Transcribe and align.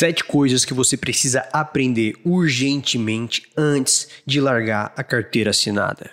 Sete 0.00 0.24
coisas 0.24 0.64
que 0.64 0.72
você 0.72 0.96
precisa 0.96 1.46
aprender 1.52 2.14
urgentemente 2.24 3.42
antes 3.54 4.08
de 4.24 4.40
largar 4.40 4.94
a 4.96 5.04
carteira 5.04 5.50
assinada. 5.50 6.10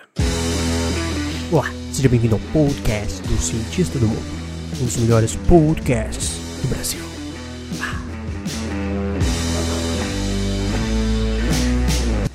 Olá, 1.49 1.71
seja 1.93 2.09
bem-vindo 2.09 2.35
ao 2.35 2.41
podcast 2.51 3.21
do 3.21 3.41
Cientista 3.41 3.97
do 3.97 4.09
Mundo, 4.09 4.41
um 4.81 4.83
dos 4.83 4.97
melhores 4.97 5.37
podcasts 5.37 6.31
do 6.61 6.67
Brasil. 6.67 7.06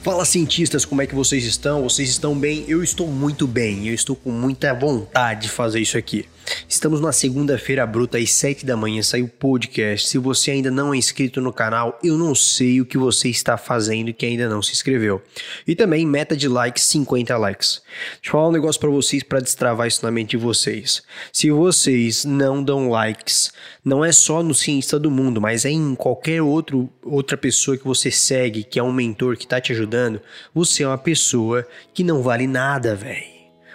Fala 0.02 0.24
cientistas, 0.24 0.84
como 0.84 1.00
é 1.00 1.06
que 1.06 1.14
vocês 1.14 1.44
estão? 1.44 1.84
Vocês 1.84 2.08
estão 2.08 2.36
bem? 2.36 2.64
Eu 2.66 2.82
estou 2.82 3.06
muito 3.06 3.46
bem, 3.46 3.86
eu 3.86 3.94
estou 3.94 4.16
com 4.16 4.32
muita 4.32 4.74
vontade 4.74 5.42
de 5.42 5.48
fazer 5.48 5.78
isso 5.78 5.96
aqui. 5.96 6.26
Estamos 6.68 7.00
na 7.00 7.12
segunda-feira 7.12 7.86
bruta, 7.86 8.18
às 8.18 8.32
7 8.32 8.66
da 8.66 8.76
manhã, 8.76 9.00
saiu 9.00 9.26
o 9.26 9.28
podcast. 9.28 10.08
Se 10.08 10.18
você 10.18 10.50
ainda 10.50 10.72
não 10.72 10.92
é 10.92 10.96
inscrito 10.96 11.40
no 11.40 11.52
canal, 11.52 11.98
eu 12.02 12.18
não 12.18 12.34
sei 12.34 12.80
o 12.80 12.84
que 12.84 12.98
você 12.98 13.28
está 13.28 13.56
fazendo 13.56 14.12
que 14.12 14.26
ainda 14.26 14.48
não 14.48 14.60
se 14.60 14.72
inscreveu. 14.72 15.22
E 15.66 15.76
também 15.76 16.04
meta 16.04 16.36
de 16.36 16.48
likes, 16.48 16.82
50 16.84 17.36
likes. 17.36 17.80
Deixa 18.14 18.28
eu 18.28 18.32
falar 18.32 18.48
um 18.48 18.52
negócio 18.52 18.80
para 18.80 18.90
vocês 18.90 19.22
para 19.22 19.38
destravar 19.40 19.86
isso 19.86 20.04
na 20.04 20.10
mente 20.10 20.30
de 20.30 20.36
vocês. 20.36 21.02
Se 21.32 21.50
vocês 21.50 22.24
não 22.24 22.62
dão 22.62 22.90
likes, 22.90 23.52
não 23.84 24.04
é 24.04 24.12
só 24.12 24.42
no 24.42 24.54
Cientista 24.54 24.98
do 24.98 25.10
Mundo, 25.10 25.40
mas 25.40 25.64
é 25.64 25.70
em 25.70 25.94
qualquer 25.94 26.40
outro, 26.40 26.88
outra 27.02 27.36
pessoa 27.36 27.76
que 27.76 27.84
você 27.84 28.10
segue, 28.10 28.62
que 28.62 28.78
é 28.78 28.82
um 28.82 28.92
mentor 28.92 29.36
que 29.36 29.44
está 29.44 29.60
te 29.60 29.72
ajudando, 29.72 30.20
você 30.54 30.84
é 30.84 30.86
uma 30.86 30.98
pessoa 30.98 31.66
que 31.92 32.04
não 32.04 32.22
vale 32.22 32.46
nada, 32.46 32.94
velho. 32.94 33.32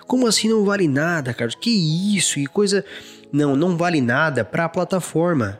Como 0.07 0.25
assim 0.25 0.47
não 0.47 0.63
vale 0.63 0.87
nada, 0.87 1.33
Carlos? 1.33 1.55
Que 1.59 1.69
isso? 2.17 2.35
Que 2.35 2.45
coisa. 2.45 2.85
Não, 3.33 3.57
não 3.57 3.75
vale 3.75 3.99
nada 3.99 4.45
para 4.45 4.63
a 4.63 4.69
plataforma. 4.69 5.59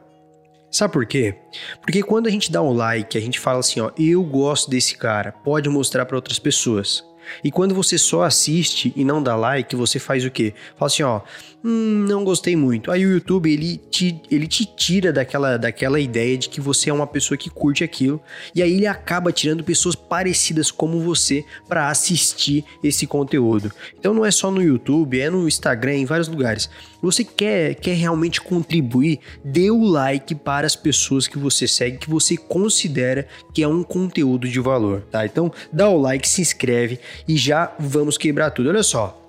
Sabe 0.71 0.93
por 0.93 1.05
quê? 1.05 1.35
Porque 1.81 2.01
quando 2.01 2.27
a 2.27 2.29
gente 2.29 2.51
dá 2.51 2.61
um 2.61 2.71
like, 2.71 3.17
a 3.17 3.21
gente 3.21 3.39
fala 3.39 3.59
assim, 3.59 3.81
ó, 3.81 3.91
eu 3.98 4.23
gosto 4.23 4.70
desse 4.70 4.95
cara, 4.95 5.31
pode 5.31 5.67
mostrar 5.67 6.05
para 6.05 6.15
outras 6.15 6.39
pessoas. 6.39 7.04
E 7.43 7.51
quando 7.51 7.76
você 7.76 7.98
só 7.98 8.23
assiste 8.23 8.93
e 8.95 9.04
não 9.04 9.21
dá 9.21 9.35
like, 9.35 9.76
você 9.76 9.99
faz 9.99 10.23
o 10.26 10.32
quê? 10.32 10.54
Fala 10.77 10.87
assim, 10.87 11.04
ó, 11.04 11.21
hum, 11.68 12.05
não 12.07 12.23
gostei 12.23 12.55
muito. 12.55 12.90
Aí 12.90 13.05
o 13.05 13.12
YouTube, 13.12 13.51
ele 13.51 13.77
te, 13.77 14.21
ele 14.32 14.48
te 14.48 14.65
tira 14.65 15.12
daquela, 15.12 15.57
daquela 15.57 15.99
ideia 15.99 16.37
de 16.37 16.48
que 16.48 16.62
você 16.62 16.90
é 16.90 16.93
uma 16.93 17.05
pessoa 17.05 17.37
que 17.37 17.49
curte 17.49 17.84
aquilo. 17.84 18.21
E 18.55 18.63
aí 18.63 18.73
ele 18.73 18.87
acaba 18.87 19.34
tirando 19.34 19.63
pessoas 19.63 19.93
parecidas 19.93 20.71
como 20.71 21.01
você 21.01 21.43
para 21.68 21.90
assistir 21.90 22.63
esse 22.82 23.05
conteúdo. 23.05 23.71
Então 23.99 24.13
não 24.13 24.26
é 24.26 24.32
só 24.32 24.49
no 24.49 24.62
YouTube, 24.62 25.20
é 25.20 25.29
no 25.29 25.48
Instagram, 25.48 25.95
em 25.95 26.05
vários 26.05 26.29
lugares. 26.29 26.70
Você 27.01 27.23
quer, 27.23 27.76
quer 27.76 27.95
realmente 27.95 28.40
contribuir, 28.41 29.20
dê 29.43 29.70
o 29.70 29.84
like 29.84 30.34
para 30.34 30.65
as 30.65 30.76
pessoas 30.76 31.27
que 31.27 31.38
você 31.38 31.68
segue, 31.68 31.98
que 31.98 32.10
você 32.10 32.38
considera 32.38 33.27
que 33.54 33.62
é 33.62 33.68
um 33.68 33.84
conteúdo 33.84 34.48
de 34.48 34.60
valor, 34.60 35.01
tá? 35.12 35.26
Então 35.26 35.51
dá 35.71 35.90
o 35.90 35.99
like, 35.99 36.27
se 36.27 36.41
inscreve 36.41 36.99
e 37.27 37.35
já 37.38 37.76
vamos 37.77 38.18
quebrar 38.18 38.51
tudo. 38.51 38.70
Olha 38.70 38.84
só, 38.84 39.26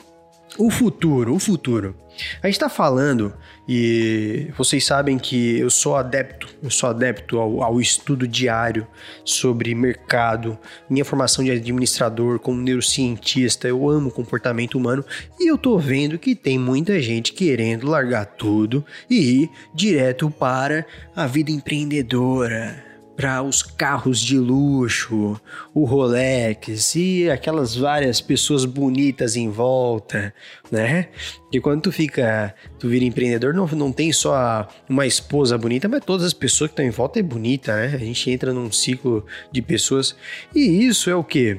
o 0.59 0.71
futuro, 0.71 1.35
o 1.35 1.39
futuro. 1.39 1.95
A 2.43 2.49
gente 2.49 2.57
está 2.57 2.69
falando 2.69 3.33
e 3.69 4.51
vocês 4.57 4.85
sabem 4.85 5.19
que 5.19 5.57
eu 5.59 5.71
sou 5.71 5.95
adepto, 5.95 6.49
eu 6.61 6.71
sou 6.71 6.89
adepto 6.89 7.39
ao, 7.39 7.63
ao, 7.63 7.81
estudo 7.81 8.27
diário 8.27 8.85
sobre 9.25 9.73
mercado, 9.73 10.59
minha 10.91 11.05
formação 11.05 11.45
de 11.45 11.53
administrador, 11.53 12.41
como 12.41 12.61
neurocientista, 12.61 13.69
eu 13.69 13.89
amo 13.89 14.11
comportamento 14.11 14.77
humano 14.77 15.05
e 15.39 15.49
eu 15.49 15.57
tô 15.57 15.79
vendo 15.79 16.19
que 16.19 16.35
tem 16.35 16.59
muita 16.59 17.01
gente 17.01 17.33
querendo 17.33 17.87
largar 17.87 18.27
tudo 18.27 18.85
e 19.09 19.43
ir 19.43 19.51
direto 19.73 20.29
para 20.29 20.85
a 21.15 21.27
vida 21.27 21.53
empreendedora 21.53 22.88
para 23.19 23.43
os 23.43 23.65
carros 23.65 24.21
de 24.21 24.39
luxo, 24.39 25.41
o 25.75 25.85
Rolex 25.85 26.95
e 26.95 27.29
aquelas 27.29 27.75
várias 27.75 28.21
pessoas 28.21 28.65
bonitas 28.65 29.35
em 29.35 29.51
volta, 29.51 30.33
né? 30.71 31.09
E 31.53 31.61
quando 31.61 31.83
tu 31.83 31.91
fica, 31.91 32.55
tu 32.79 32.89
vira 32.89 33.05
empreendedor, 33.05 33.53
não, 33.53 33.67
não 33.67 33.91
tem 33.91 34.13
só 34.13 34.69
uma 34.89 35.05
esposa 35.05 35.59
bonita, 35.59 35.89
mas 35.89 36.05
todas 36.05 36.27
as 36.27 36.33
pessoas 36.33 36.69
que 36.69 36.75
estão 36.75 36.85
em 36.85 36.91
volta 36.91 37.19
é 37.19 37.23
bonita, 37.23 37.75
né? 37.75 37.87
A 37.93 37.99
gente 37.99 38.31
entra 38.31 38.53
num 38.53 38.71
ciclo 38.71 39.27
de 39.51 39.61
pessoas 39.63 40.15
e 40.55 40.87
isso 40.87 41.11
é 41.11 41.17
o 41.17 41.25
que? 41.25 41.59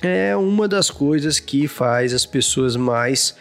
É 0.00 0.36
uma 0.36 0.68
das 0.68 0.90
coisas 0.90 1.40
que 1.40 1.66
faz 1.66 2.14
as 2.14 2.24
pessoas 2.24 2.76
mais 2.76 3.34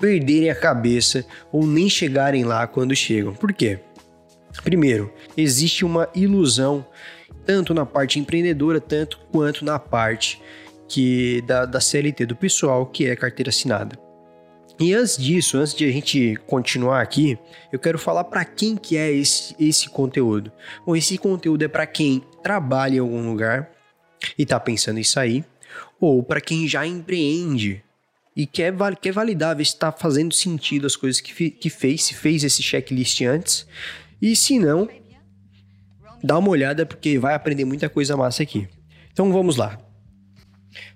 perderem 0.00 0.50
a 0.50 0.54
cabeça 0.56 1.24
ou 1.52 1.64
nem 1.64 1.88
chegarem 1.88 2.42
lá 2.42 2.66
quando 2.66 2.96
chegam. 2.96 3.32
Por 3.32 3.52
quê? 3.52 3.78
Primeiro, 4.62 5.12
existe 5.36 5.84
uma 5.84 6.08
ilusão 6.14 6.84
tanto 7.46 7.72
na 7.72 7.86
parte 7.86 8.18
empreendedora, 8.18 8.80
tanto 8.80 9.18
quanto 9.30 9.64
na 9.64 9.78
parte 9.78 10.40
que 10.88 11.40
da, 11.42 11.64
da 11.64 11.80
CLT 11.80 12.26
do 12.26 12.36
pessoal, 12.36 12.84
que 12.86 13.06
é 13.06 13.16
carteira 13.16 13.50
assinada. 13.50 13.98
E 14.78 14.94
antes 14.94 15.16
disso, 15.16 15.58
antes 15.58 15.74
de 15.74 15.84
a 15.84 15.92
gente 15.92 16.36
continuar 16.46 17.02
aqui, 17.02 17.38
eu 17.70 17.78
quero 17.78 17.98
falar 17.98 18.24
para 18.24 18.44
quem 18.44 18.76
que 18.76 18.96
é 18.96 19.12
esse, 19.12 19.54
esse 19.60 19.88
conteúdo. 19.90 20.50
Bom, 20.86 20.96
esse 20.96 21.18
conteúdo 21.18 21.62
é 21.62 21.68
para 21.68 21.86
quem 21.86 22.24
trabalha 22.42 22.96
em 22.96 22.98
algum 22.98 23.28
lugar 23.28 23.70
e 24.38 24.42
está 24.42 24.58
pensando 24.58 24.98
em 24.98 25.04
sair, 25.04 25.44
ou 26.00 26.22
para 26.22 26.40
quem 26.40 26.66
já 26.66 26.86
empreende 26.86 27.84
e 28.34 28.46
quer, 28.46 28.74
quer 29.00 29.12
validar, 29.12 29.54
ver 29.54 29.66
se 29.66 29.74
está 29.74 29.92
fazendo 29.92 30.32
sentido 30.32 30.86
as 30.86 30.96
coisas 30.96 31.20
que, 31.20 31.50
que 31.50 31.68
fez, 31.68 32.04
se 32.04 32.14
fez 32.14 32.42
esse 32.42 32.62
checklist 32.62 33.20
antes 33.22 33.66
e 34.20 34.36
se 34.36 34.58
não, 34.58 34.88
dá 36.22 36.38
uma 36.38 36.50
olhada 36.50 36.84
porque 36.84 37.18
vai 37.18 37.34
aprender 37.34 37.64
muita 37.64 37.88
coisa 37.88 38.16
massa 38.16 38.42
aqui. 38.42 38.68
Então 39.12 39.32
vamos 39.32 39.56
lá. 39.56 39.78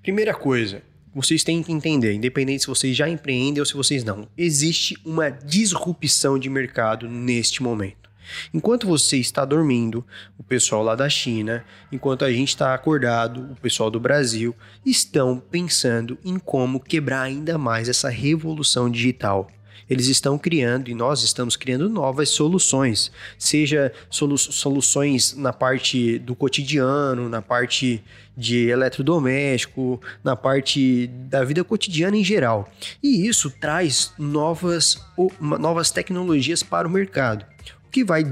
Primeira 0.02 0.34
coisa, 0.34 0.82
vocês 1.14 1.42
têm 1.42 1.62
que 1.62 1.72
entender, 1.72 2.12
independente 2.12 2.62
se 2.62 2.68
vocês 2.68 2.96
já 2.96 3.08
empreendem 3.08 3.60
ou 3.60 3.66
se 3.66 3.74
vocês 3.74 4.04
não, 4.04 4.28
existe 4.36 4.96
uma 5.04 5.30
disrupção 5.30 6.38
de 6.38 6.50
mercado 6.50 7.08
neste 7.08 7.62
momento. 7.62 8.04
Enquanto 8.52 8.86
você 8.86 9.18
está 9.18 9.44
dormindo, 9.44 10.04
o 10.38 10.42
pessoal 10.42 10.82
lá 10.82 10.94
da 10.94 11.08
China, 11.08 11.64
enquanto 11.92 12.24
a 12.24 12.32
gente 12.32 12.48
está 12.48 12.74
acordado, 12.74 13.52
o 13.52 13.56
pessoal 13.56 13.90
do 13.90 14.00
Brasil, 14.00 14.54
estão 14.84 15.38
pensando 15.38 16.18
em 16.24 16.38
como 16.38 16.80
quebrar 16.80 17.22
ainda 17.22 17.58
mais 17.58 17.88
essa 17.88 18.08
revolução 18.08 18.90
digital 18.90 19.48
eles 19.88 20.06
estão 20.08 20.38
criando 20.38 20.90
e 20.90 20.94
nós 20.94 21.22
estamos 21.22 21.56
criando 21.56 21.88
novas 21.88 22.28
soluções, 22.30 23.10
seja 23.38 23.92
solu 24.10 24.38
soluções 24.38 25.34
na 25.36 25.52
parte 25.52 26.18
do 26.18 26.34
cotidiano, 26.34 27.28
na 27.28 27.42
parte 27.42 28.02
de 28.36 28.68
eletrodoméstico, 28.68 30.00
na 30.22 30.34
parte 30.34 31.06
da 31.06 31.44
vida 31.44 31.62
cotidiana 31.62 32.16
em 32.16 32.24
geral. 32.24 32.68
E 33.02 33.26
isso 33.26 33.50
traz 33.50 34.12
novas, 34.18 35.00
novas 35.40 35.90
tecnologias 35.90 36.62
para 36.62 36.88
o 36.88 36.90
mercado 36.90 37.46
que 37.94 38.02
vai, 38.02 38.24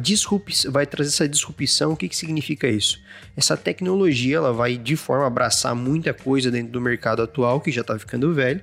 vai 0.71 0.87
trazer 0.87 1.11
essa 1.11 1.29
disrupção. 1.29 1.93
O 1.93 1.97
que, 1.97 2.09
que 2.09 2.17
significa 2.17 2.67
isso? 2.67 3.01
Essa 3.37 3.57
tecnologia 3.57 4.39
ela 4.39 4.53
vai 4.53 4.77
de 4.77 4.97
forma 4.97 5.25
abraçar 5.25 5.73
muita 5.73 6.13
coisa 6.13 6.51
dentro 6.51 6.73
do 6.73 6.81
mercado 6.81 7.23
atual, 7.23 7.61
que 7.61 7.71
já 7.71 7.83
está 7.83 7.97
ficando 7.97 8.35
velho, 8.35 8.61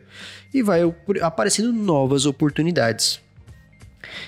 e 0.53 0.61
vai 0.61 0.81
aparecendo 1.21 1.71
novas 1.71 2.25
oportunidades. 2.25 3.21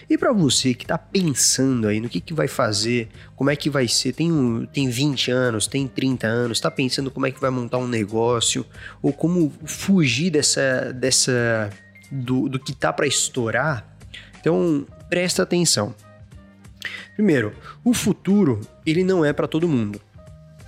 E 0.10 0.18
para 0.18 0.32
você 0.32 0.74
que 0.74 0.86
está 0.86 0.98
pensando 0.98 1.90
aí 1.90 2.00
no 2.00 2.08
que, 2.08 2.22
que 2.22 2.34
vai 2.34 2.48
fazer, 2.48 3.10
como 3.36 3.50
é 3.50 3.56
que 3.58 3.70
vai 3.70 3.90
ser, 3.90 4.14
tem, 4.14 4.32
um, 4.32 4.66
tem 4.66 4.88
20 4.88 5.30
anos, 5.30 5.68
tem 5.68 5.86
30 5.86 6.26
anos, 6.26 6.58
está 6.58 6.72
pensando 6.72 7.12
como 7.12 7.26
é 7.26 7.32
que 7.32 7.42
vai 7.42 7.50
montar 7.50 7.80
um 7.80 7.88
negócio, 7.88 8.66
ou 9.02 9.12
como 9.12 9.52
fugir 9.66 10.30
dessa, 10.30 10.94
dessa 10.94 11.70
do, 12.10 12.48
do 12.48 12.58
que 12.58 12.74
tá 12.74 12.94
para 12.94 13.08
estourar, 13.08 13.94
então 14.40 14.88
presta 15.10 15.44
atenção. 15.44 15.94
Primeiro, 17.16 17.54
o 17.84 17.94
futuro 17.94 18.62
ele 18.86 19.04
não 19.04 19.24
é 19.24 19.34
para 19.34 19.48
todo 19.48 19.68
mundo. 19.68 20.02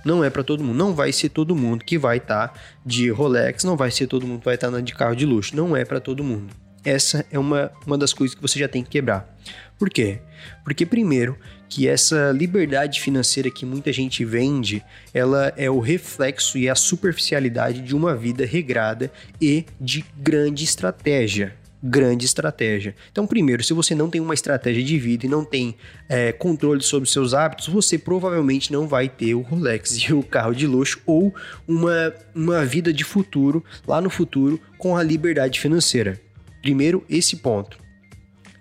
Não 0.04 0.22
é 0.22 0.28
para 0.28 0.44
todo 0.44 0.62
mundo. 0.62 0.76
Não 0.76 0.94
vai 0.94 1.12
ser 1.12 1.30
todo 1.30 1.56
mundo 1.56 1.84
que 1.84 1.96
vai 1.96 2.18
estar 2.18 2.48
tá 2.48 2.60
de 2.84 3.10
Rolex, 3.10 3.64
não 3.64 3.76
vai 3.76 3.90
ser 3.90 4.06
todo 4.06 4.26
mundo 4.26 4.40
que 4.40 4.44
vai 4.44 4.54
estar 4.54 4.70
tá 4.70 4.80
de 4.80 4.94
carro 4.94 5.16
de 5.16 5.24
luxo. 5.24 5.56
Não 5.56 5.76
é 5.76 5.84
para 5.84 6.00
todo 6.00 6.22
mundo. 6.22 6.54
Essa 6.84 7.24
é 7.30 7.38
uma, 7.38 7.72
uma 7.86 7.96
das 7.96 8.12
coisas 8.12 8.34
que 8.34 8.42
você 8.42 8.58
já 8.58 8.68
tem 8.68 8.84
que 8.84 8.90
quebrar. 8.90 9.34
Por 9.78 9.88
quê? 9.88 10.18
Porque, 10.62 10.84
primeiro, 10.84 11.38
que 11.66 11.88
essa 11.88 12.30
liberdade 12.30 13.00
financeira 13.00 13.50
que 13.50 13.64
muita 13.64 13.90
gente 13.90 14.22
vende, 14.22 14.84
ela 15.12 15.52
é 15.56 15.70
o 15.70 15.80
reflexo 15.80 16.58
e 16.58 16.68
a 16.68 16.74
superficialidade 16.74 17.80
de 17.80 17.96
uma 17.96 18.14
vida 18.14 18.44
regrada 18.44 19.10
e 19.40 19.64
de 19.80 20.04
grande 20.18 20.62
estratégia 20.62 21.56
grande 21.86 22.24
estratégia. 22.24 22.96
Então, 23.12 23.26
primeiro, 23.26 23.62
se 23.62 23.74
você 23.74 23.94
não 23.94 24.08
tem 24.08 24.18
uma 24.18 24.32
estratégia 24.32 24.82
de 24.82 24.98
vida 24.98 25.26
e 25.26 25.28
não 25.28 25.44
tem 25.44 25.76
é, 26.08 26.32
controle 26.32 26.82
sobre 26.82 27.08
seus 27.08 27.34
hábitos, 27.34 27.68
você 27.68 27.98
provavelmente 27.98 28.72
não 28.72 28.88
vai 28.88 29.06
ter 29.06 29.34
o 29.34 29.42
Rolex 29.42 29.92
e 30.08 30.14
o 30.14 30.22
carro 30.22 30.54
de 30.54 30.66
luxo 30.66 31.00
ou 31.04 31.34
uma, 31.68 32.14
uma 32.34 32.64
vida 32.64 32.90
de 32.90 33.04
futuro, 33.04 33.62
lá 33.86 34.00
no 34.00 34.08
futuro, 34.08 34.58
com 34.78 34.96
a 34.96 35.02
liberdade 35.02 35.60
financeira. 35.60 36.18
Primeiro, 36.62 37.04
esse 37.10 37.36
ponto. 37.36 37.78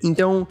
Então, 0.04 0.46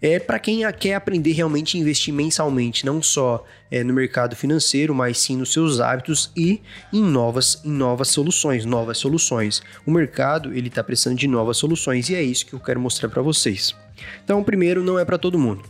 é 0.00 0.18
para 0.18 0.38
quem 0.38 0.60
quer 0.72 0.94
aprender 0.94 1.32
realmente 1.32 1.76
a 1.76 1.80
investir 1.80 2.12
mensalmente, 2.12 2.84
não 2.84 3.02
só 3.02 3.44
é, 3.70 3.82
no 3.82 3.94
mercado 3.94 4.36
financeiro, 4.36 4.94
mas 4.94 5.18
sim 5.18 5.36
nos 5.36 5.52
seus 5.52 5.80
hábitos 5.80 6.30
e 6.36 6.60
em 6.92 7.02
novas, 7.02 7.60
em 7.64 7.70
novas 7.70 8.08
soluções, 8.08 8.64
novas 8.64 8.98
soluções. 8.98 9.62
O 9.86 9.90
mercado 9.90 10.52
ele 10.52 10.68
está 10.68 10.84
precisando 10.84 11.18
de 11.18 11.26
novas 11.26 11.56
soluções 11.56 12.08
e 12.10 12.14
é 12.14 12.22
isso 12.22 12.46
que 12.46 12.52
eu 12.52 12.60
quero 12.60 12.80
mostrar 12.80 13.08
para 13.08 13.22
vocês. 13.22 13.74
Então, 14.22 14.42
primeiro, 14.44 14.82
não 14.82 14.98
é 14.98 15.04
para 15.04 15.18
todo 15.18 15.38
mundo. 15.38 15.64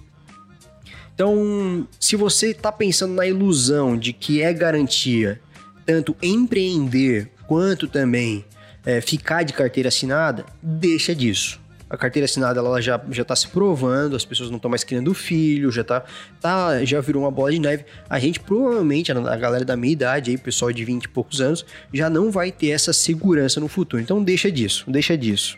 Então, 1.14 1.88
se 1.98 2.16
você 2.16 2.50
está 2.50 2.70
pensando 2.70 3.14
na 3.14 3.26
ilusão 3.26 3.96
de 3.96 4.12
que 4.12 4.42
é 4.42 4.52
garantia 4.52 5.40
tanto 5.86 6.16
empreender 6.20 7.30
quanto 7.46 7.86
também 7.86 8.44
é, 8.84 9.00
ficar 9.00 9.44
de 9.44 9.52
carteira 9.52 9.88
assinada, 9.88 10.44
deixa 10.60 11.14
disso 11.14 11.64
a 11.88 11.96
carteira 11.96 12.24
assinada 12.24 12.58
ela 12.58 12.80
já 12.80 13.00
já 13.10 13.22
está 13.22 13.36
se 13.36 13.48
provando, 13.48 14.16
as 14.16 14.24
pessoas 14.24 14.50
não 14.50 14.56
estão 14.56 14.68
mais 14.68 14.82
criando 14.82 15.14
filho, 15.14 15.70
já 15.70 15.84
tá, 15.84 16.04
tá 16.40 16.84
já 16.84 17.00
virou 17.00 17.22
uma 17.22 17.30
bola 17.30 17.52
de 17.52 17.60
neve. 17.60 17.84
A 18.08 18.18
gente 18.18 18.40
provavelmente 18.40 19.12
a 19.12 19.36
galera 19.36 19.64
da 19.64 19.76
minha 19.76 19.92
idade 19.92 20.30
aí, 20.30 20.38
pessoal 20.38 20.72
de 20.72 20.84
20 20.84 21.04
e 21.04 21.08
poucos 21.08 21.40
anos, 21.40 21.64
já 21.92 22.10
não 22.10 22.30
vai 22.30 22.50
ter 22.50 22.70
essa 22.70 22.92
segurança 22.92 23.60
no 23.60 23.68
futuro. 23.68 24.02
Então 24.02 24.22
deixa 24.22 24.50
disso, 24.50 24.84
deixa 24.88 25.16
disso. 25.16 25.56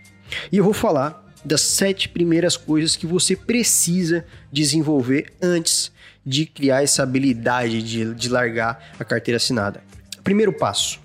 E 0.53 0.59
eu 0.59 0.65
vou 0.65 0.75
falar 0.75 1.25
das 1.45 1.63
sete 1.63 2.09
primeiras 2.09 2.57
coisas 2.57 2.97
que 2.97 3.07
você 3.07 3.35
precisa 3.35 4.25
desenvolver 4.53 5.33
antes 5.41 5.91
de 6.25 6.45
criar 6.45 6.83
essa 6.83 7.03
habilidade 7.03 7.83
de, 7.83 8.15
de 8.15 8.29
largar 8.29 8.93
a 8.99 9.05
carteira 9.05 9.37
assinada. 9.37 9.83
Primeiro 10.23 10.53
passo, 10.53 11.01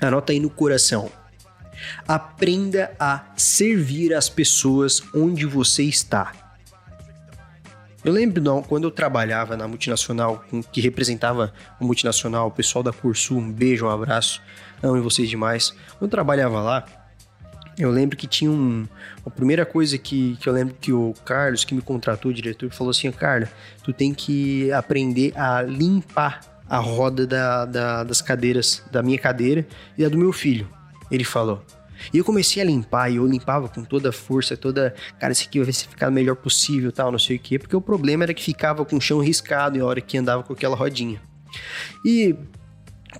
anota 0.00 0.32
aí 0.32 0.38
no 0.38 0.50
coração 0.50 1.10
Aprenda 2.06 2.92
a 2.98 3.24
servir 3.36 4.14
as 4.14 4.28
pessoas 4.28 5.02
onde 5.14 5.46
você 5.46 5.82
está. 5.82 6.32
Eu 8.04 8.12
lembro 8.12 8.40
não, 8.40 8.62
quando 8.62 8.84
eu 8.84 8.90
trabalhava 8.90 9.56
na 9.56 9.66
multinacional, 9.66 10.44
que 10.70 10.80
representava 10.80 11.52
a 11.80 11.84
multinacional, 11.84 12.46
o 12.46 12.50
pessoal 12.52 12.82
da 12.82 12.92
Cursul, 12.92 13.38
um 13.38 13.50
beijo, 13.50 13.86
um 13.86 13.90
abraço, 13.90 14.40
amo 14.80 15.02
vocês 15.02 15.28
demais. 15.28 15.70
Quando 15.98 16.02
eu 16.02 16.08
trabalhava 16.08 16.60
lá, 16.60 16.84
eu 17.78 17.90
lembro 17.90 18.16
que 18.16 18.26
tinha 18.26 18.50
um. 18.50 18.86
A 19.24 19.30
primeira 19.30 19.66
coisa 19.66 19.98
que, 19.98 20.36
que 20.36 20.48
eu 20.48 20.52
lembro 20.52 20.76
que 20.80 20.92
o 20.92 21.14
Carlos, 21.24 21.64
que 21.64 21.74
me 21.74 21.82
contratou, 21.82 22.30
o 22.30 22.34
diretor, 22.34 22.70
falou 22.70 22.90
assim: 22.90 23.10
Carla, 23.10 23.48
tu 23.82 23.92
tem 23.92 24.14
que 24.14 24.70
aprender 24.72 25.32
a 25.36 25.62
limpar 25.62 26.40
a 26.68 26.78
roda 26.78 27.26
da, 27.26 27.64
da, 27.64 28.04
das 28.04 28.22
cadeiras, 28.22 28.82
da 28.90 29.02
minha 29.02 29.18
cadeira 29.18 29.66
e 29.96 30.02
da 30.02 30.08
do 30.08 30.16
meu 30.16 30.32
filho. 30.32 30.68
Ele 31.10 31.24
falou. 31.24 31.62
E 32.12 32.18
eu 32.18 32.24
comecei 32.24 32.62
a 32.62 32.64
limpar, 32.64 33.10
e 33.10 33.16
eu 33.16 33.26
limpava 33.26 33.68
com 33.68 33.82
toda 33.82 34.10
a 34.10 34.12
força, 34.12 34.56
toda. 34.56 34.94
Cara, 35.18 35.32
isso 35.32 35.44
aqui 35.44 35.60
vai 35.60 35.72
ficar 35.72 36.08
o 36.08 36.12
melhor 36.12 36.36
possível, 36.36 36.92
tal, 36.92 37.10
não 37.10 37.18
sei 37.18 37.36
o 37.36 37.38
quê. 37.38 37.58
Porque 37.58 37.74
o 37.74 37.80
problema 37.80 38.24
era 38.24 38.34
que 38.34 38.42
ficava 38.42 38.84
com 38.84 38.96
o 38.96 39.00
chão 39.00 39.18
riscado 39.18 39.78
e 39.78 39.80
a 39.80 39.84
hora 39.84 40.00
que 40.00 40.18
andava 40.18 40.42
com 40.42 40.52
aquela 40.52 40.76
rodinha. 40.76 41.20
E 42.04 42.34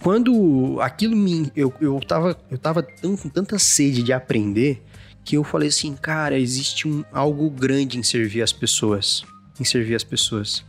quando 0.02 0.78
aquilo 0.80 1.16
me. 1.16 1.50
Eu, 1.56 1.72
eu, 1.80 1.98
tava, 2.00 2.38
eu 2.50 2.58
tava 2.58 2.82
tão, 2.82 3.16
com 3.16 3.28
tanta 3.28 3.58
sede 3.58 4.02
de 4.02 4.12
aprender 4.12 4.82
que 5.24 5.36
eu 5.36 5.42
falei 5.42 5.68
assim, 5.68 5.96
cara, 5.96 6.38
existe 6.38 6.86
um, 6.86 7.04
algo 7.12 7.50
grande 7.50 7.98
em 7.98 8.02
servir 8.02 8.42
as 8.42 8.52
pessoas. 8.52 9.24
Em 9.58 9.64
servir 9.64 9.94
as 9.94 10.04
pessoas. 10.04 10.64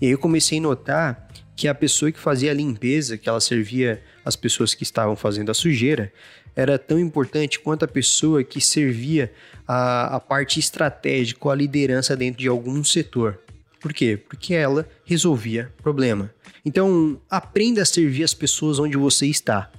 E 0.00 0.06
aí 0.06 0.12
eu 0.12 0.18
comecei 0.18 0.58
a 0.58 0.60
notar 0.60 1.28
que 1.56 1.68
a 1.68 1.74
pessoa 1.74 2.10
que 2.10 2.18
fazia 2.18 2.50
a 2.50 2.54
limpeza, 2.54 3.16
que 3.16 3.28
ela 3.28 3.40
servia 3.40 4.02
as 4.24 4.34
pessoas 4.34 4.74
que 4.74 4.82
estavam 4.82 5.14
fazendo 5.14 5.50
a 5.50 5.54
sujeira, 5.54 6.12
era 6.54 6.78
tão 6.78 6.98
importante 6.98 7.58
quanto 7.58 7.84
a 7.84 7.88
pessoa 7.88 8.44
que 8.44 8.60
servia 8.60 9.32
a, 9.66 10.16
a 10.16 10.20
parte 10.20 10.60
estratégica, 10.60 11.50
a 11.50 11.54
liderança 11.54 12.16
dentro 12.16 12.40
de 12.40 12.48
algum 12.48 12.82
setor. 12.84 13.40
Por 13.80 13.92
quê? 13.92 14.16
Porque 14.16 14.54
ela 14.54 14.88
resolvia 15.04 15.72
problema. 15.82 16.32
Então, 16.64 17.20
aprenda 17.28 17.82
a 17.82 17.84
servir 17.84 18.24
as 18.24 18.32
pessoas 18.32 18.78
onde 18.78 18.96
você 18.96 19.26
está. 19.26 19.70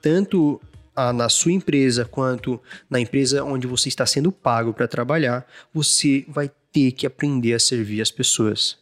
Tanto 0.00 0.60
a, 0.96 1.12
na 1.12 1.28
sua 1.28 1.52
empresa 1.52 2.04
quanto 2.04 2.60
na 2.88 3.00
empresa 3.00 3.44
onde 3.44 3.66
você 3.66 3.88
está 3.88 4.06
sendo 4.06 4.32
pago 4.32 4.72
para 4.72 4.88
trabalhar, 4.88 5.46
você 5.72 6.24
vai 6.28 6.50
ter 6.72 6.92
que 6.92 7.06
aprender 7.06 7.52
a 7.52 7.58
servir 7.58 8.00
as 8.00 8.10
pessoas. 8.10 8.78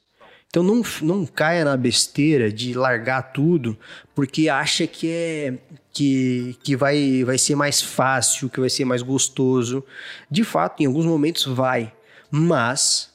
Então 0.50 0.64
não, 0.64 0.82
não 1.02 1.25
caia 1.25 1.64
na 1.64 1.76
besteira 1.76 2.52
de 2.52 2.75
largar 2.75 3.32
tudo 3.32 3.79
porque 4.17 4.49
acha 4.49 4.85
que 4.85 5.08
é 5.08 5.55
que, 5.93 6.56
que 6.62 6.76
vai, 6.76 7.23
vai 7.25 7.38
ser 7.38 7.55
mais 7.55 7.81
fácil, 7.81 8.50
que 8.50 8.58
vai 8.58 8.69
ser 8.69 8.85
mais 8.85 9.00
gostoso. 9.00 9.85
De 10.29 10.43
fato, 10.43 10.82
em 10.82 10.87
alguns 10.87 11.06
momentos 11.06 11.44
vai, 11.44 11.93
mas 12.31 13.12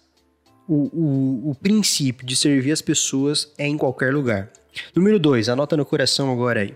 o, 0.66 0.90
o, 0.94 1.52
o 1.52 1.56
princípio 1.56 2.26
de 2.26 2.38
servir 2.38 2.72
as 2.72 2.82
pessoas 2.82 3.52
é 3.58 3.68
em 3.68 3.78
qualquer 3.78 4.14
lugar. 4.14 4.50
Número 4.96 5.20
dois, 5.20 5.50
anota 5.50 5.76
no 5.76 5.86
coração 5.86 6.32
agora 6.32 6.62
aí. 6.62 6.74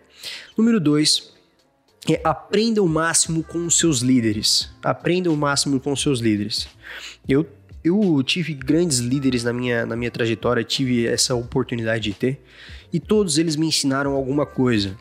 Número 0.58 0.80
dois, 0.80 1.34
é 2.10 2.20
aprenda 2.24 2.84
o 2.84 2.88
máximo 2.88 3.44
com 3.44 3.66
os 3.66 3.78
seus 3.78 4.00
líderes. 4.00 4.70
Aprenda 4.84 5.32
o 5.32 5.38
máximo 5.38 5.80
com 5.80 5.94
os 5.94 6.02
seus 6.02 6.20
líderes. 6.20 6.68
Eu 7.28 7.46
eu 7.90 8.24
tive 8.24 8.54
grandes 8.54 9.00
líderes 9.00 9.44
na 9.44 9.54
minha, 9.54 9.86
na 9.86 9.96
minha 9.96 10.12
trajetória, 10.12 10.64
tive 10.64 11.06
essa 11.06 11.36
oportunidade 11.36 12.04
de 12.04 12.14
ter, 12.14 12.42
e 12.92 13.00
todos 13.00 13.38
eles 13.38 13.56
me 13.56 13.68
ensinaram 13.68 14.14
alguma 14.14 14.46
coisa. 14.46 14.98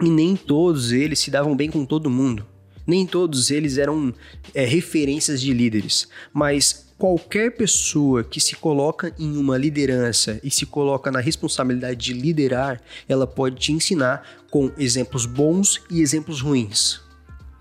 E 0.00 0.08
nem 0.08 0.36
todos 0.36 0.92
eles 0.92 1.18
se 1.18 1.30
davam 1.30 1.56
bem 1.56 1.70
com 1.70 1.84
todo 1.84 2.10
mundo. 2.10 2.44
Nem 2.86 3.06
todos 3.06 3.50
eles 3.50 3.78
eram 3.78 4.12
é, 4.54 4.64
referências 4.64 5.40
de 5.40 5.52
líderes, 5.54 6.06
mas 6.32 6.92
qualquer 6.98 7.56
pessoa 7.56 8.22
que 8.22 8.38
se 8.40 8.56
coloca 8.56 9.14
em 9.18 9.36
uma 9.36 9.56
liderança 9.56 10.38
e 10.44 10.50
se 10.50 10.66
coloca 10.66 11.10
na 11.10 11.20
responsabilidade 11.20 11.98
de 11.98 12.12
liderar, 12.12 12.82
ela 13.08 13.26
pode 13.26 13.56
te 13.56 13.72
ensinar 13.72 14.44
com 14.50 14.70
exemplos 14.76 15.24
bons 15.24 15.80
e 15.90 16.02
exemplos 16.02 16.42
ruins 16.42 17.03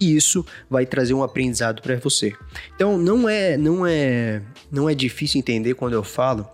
e 0.03 0.15
isso 0.15 0.45
vai 0.69 0.85
trazer 0.85 1.13
um 1.13 1.23
aprendizado 1.23 1.81
para 1.81 1.95
você. 1.95 2.33
Então 2.75 2.97
não 2.97 3.29
é 3.29 3.57
não 3.57 3.85
é 3.87 4.41
não 4.71 4.89
é 4.89 4.93
difícil 4.93 5.39
entender 5.39 5.73
quando 5.75 5.93
eu 5.93 6.03
falo 6.03 6.47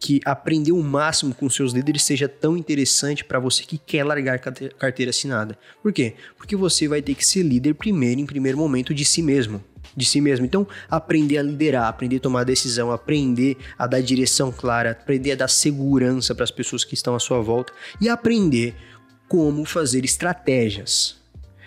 que 0.00 0.20
aprender 0.24 0.72
o 0.72 0.82
máximo 0.82 1.34
com 1.34 1.48
seus 1.48 1.72
líderes 1.72 2.02
seja 2.02 2.28
tão 2.28 2.56
interessante 2.56 3.24
para 3.24 3.38
você 3.38 3.62
que 3.64 3.78
quer 3.78 4.04
largar 4.04 4.38
carteira 4.38 5.10
assinada. 5.10 5.58
Por 5.82 5.92
quê? 5.92 6.14
Porque 6.36 6.56
você 6.56 6.86
vai 6.86 7.00
ter 7.00 7.14
que 7.14 7.26
ser 7.26 7.42
líder 7.42 7.74
primeiro 7.74 8.20
em 8.20 8.26
primeiro 8.26 8.58
momento 8.58 8.94
de 8.94 9.04
si 9.04 9.22
mesmo 9.22 9.62
de 9.96 10.04
si 10.04 10.20
mesmo. 10.20 10.44
Então, 10.44 10.66
aprender 10.90 11.38
a 11.38 11.42
liderar, 11.42 11.86
aprender 11.86 12.16
a 12.16 12.20
tomar 12.20 12.42
decisão, 12.42 12.90
aprender 12.90 13.56
a 13.78 13.86
dar 13.86 14.00
direção 14.00 14.50
clara, 14.50 14.90
aprender 14.90 15.32
a 15.32 15.36
dar 15.36 15.48
segurança 15.48 16.34
para 16.34 16.42
as 16.42 16.50
pessoas 16.50 16.82
que 16.82 16.94
estão 16.94 17.14
à 17.14 17.20
sua 17.20 17.40
volta 17.40 17.72
e 18.00 18.08
aprender 18.08 18.74
como 19.28 19.64
fazer 19.64 20.04
estratégias. 20.04 21.23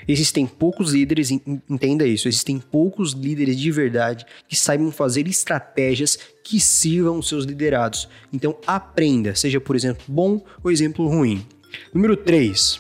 Existem 0.08 0.48
poucos 0.48 0.94
líderes, 0.94 1.32
entenda 1.32 2.08
isso, 2.08 2.28
existem 2.28 2.60
poucos 2.60 3.12
líderes 3.12 3.60
de 3.60 3.72
verdade 3.72 4.26
que 4.48 4.56
saibam 4.56 4.92
fazer 4.92 5.28
estratégias 5.28 6.18
que 6.44 6.60
sirvam 6.60 7.20
os 7.20 7.28
seus 7.28 7.44
liderados. 7.44 8.08
Então 8.32 8.58
aprenda, 8.66 9.36
seja 9.36 9.60
por 9.60 9.76
exemplo 9.76 10.04
bom 10.08 10.44
ou 10.64 10.72
exemplo 10.72 11.08
ruim. 11.08 11.46
Número 11.94 12.16
3. 12.16 12.80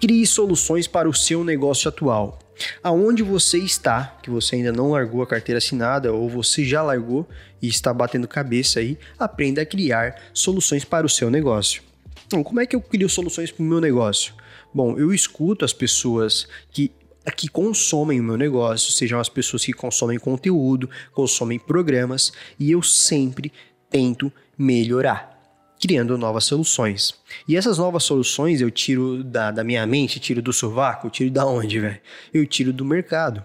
Crie 0.00 0.26
soluções 0.26 0.86
para 0.86 1.08
o 1.08 1.14
seu 1.14 1.42
negócio 1.42 1.88
atual. 1.88 2.38
Aonde 2.82 3.22
você 3.22 3.58
está, 3.58 4.18
que 4.22 4.30
você 4.30 4.56
ainda 4.56 4.72
não 4.72 4.90
largou 4.90 5.22
a 5.22 5.26
carteira 5.26 5.58
assinada 5.58 6.12
ou 6.12 6.28
você 6.28 6.64
já 6.64 6.82
largou 6.82 7.26
e 7.62 7.68
está 7.68 7.94
batendo 7.94 8.28
cabeça 8.28 8.80
aí, 8.80 8.98
aprenda 9.18 9.62
a 9.62 9.66
criar 9.66 10.20
soluções 10.32 10.84
para 10.84 11.06
o 11.06 11.08
seu 11.08 11.30
negócio. 11.30 11.82
Então, 12.26 12.42
como 12.42 12.60
é 12.60 12.66
que 12.66 12.76
eu 12.76 12.80
crio 12.80 13.08
soluções 13.08 13.50
para 13.50 13.62
o 13.62 13.66
meu 13.66 13.80
negócio? 13.80 14.34
Bom, 14.78 14.96
eu 14.96 15.12
escuto 15.12 15.64
as 15.64 15.72
pessoas 15.72 16.46
que 16.70 16.92
que 17.36 17.48
consomem 17.48 18.20
o 18.20 18.22
meu 18.22 18.36
negócio, 18.36 18.92
sejam 18.92 19.18
as 19.18 19.28
pessoas 19.28 19.64
que 19.64 19.72
consomem 19.72 20.20
conteúdo, 20.20 20.88
consomem 21.12 21.58
programas, 21.58 22.32
e 22.58 22.70
eu 22.70 22.80
sempre 22.80 23.52
tento 23.90 24.32
melhorar, 24.56 25.36
criando 25.80 26.16
novas 26.16 26.44
soluções. 26.44 27.12
E 27.46 27.56
essas 27.56 27.76
novas 27.76 28.04
soluções 28.04 28.60
eu 28.60 28.70
tiro 28.70 29.24
da, 29.24 29.50
da 29.50 29.64
minha 29.64 29.84
mente, 29.84 30.20
tiro 30.20 30.40
do 30.40 30.52
sovaco, 30.52 31.10
tiro 31.10 31.28
da 31.28 31.44
onde, 31.44 31.80
velho? 31.80 32.00
Eu 32.32 32.46
tiro 32.46 32.72
do 32.72 32.84
mercado. 32.84 33.42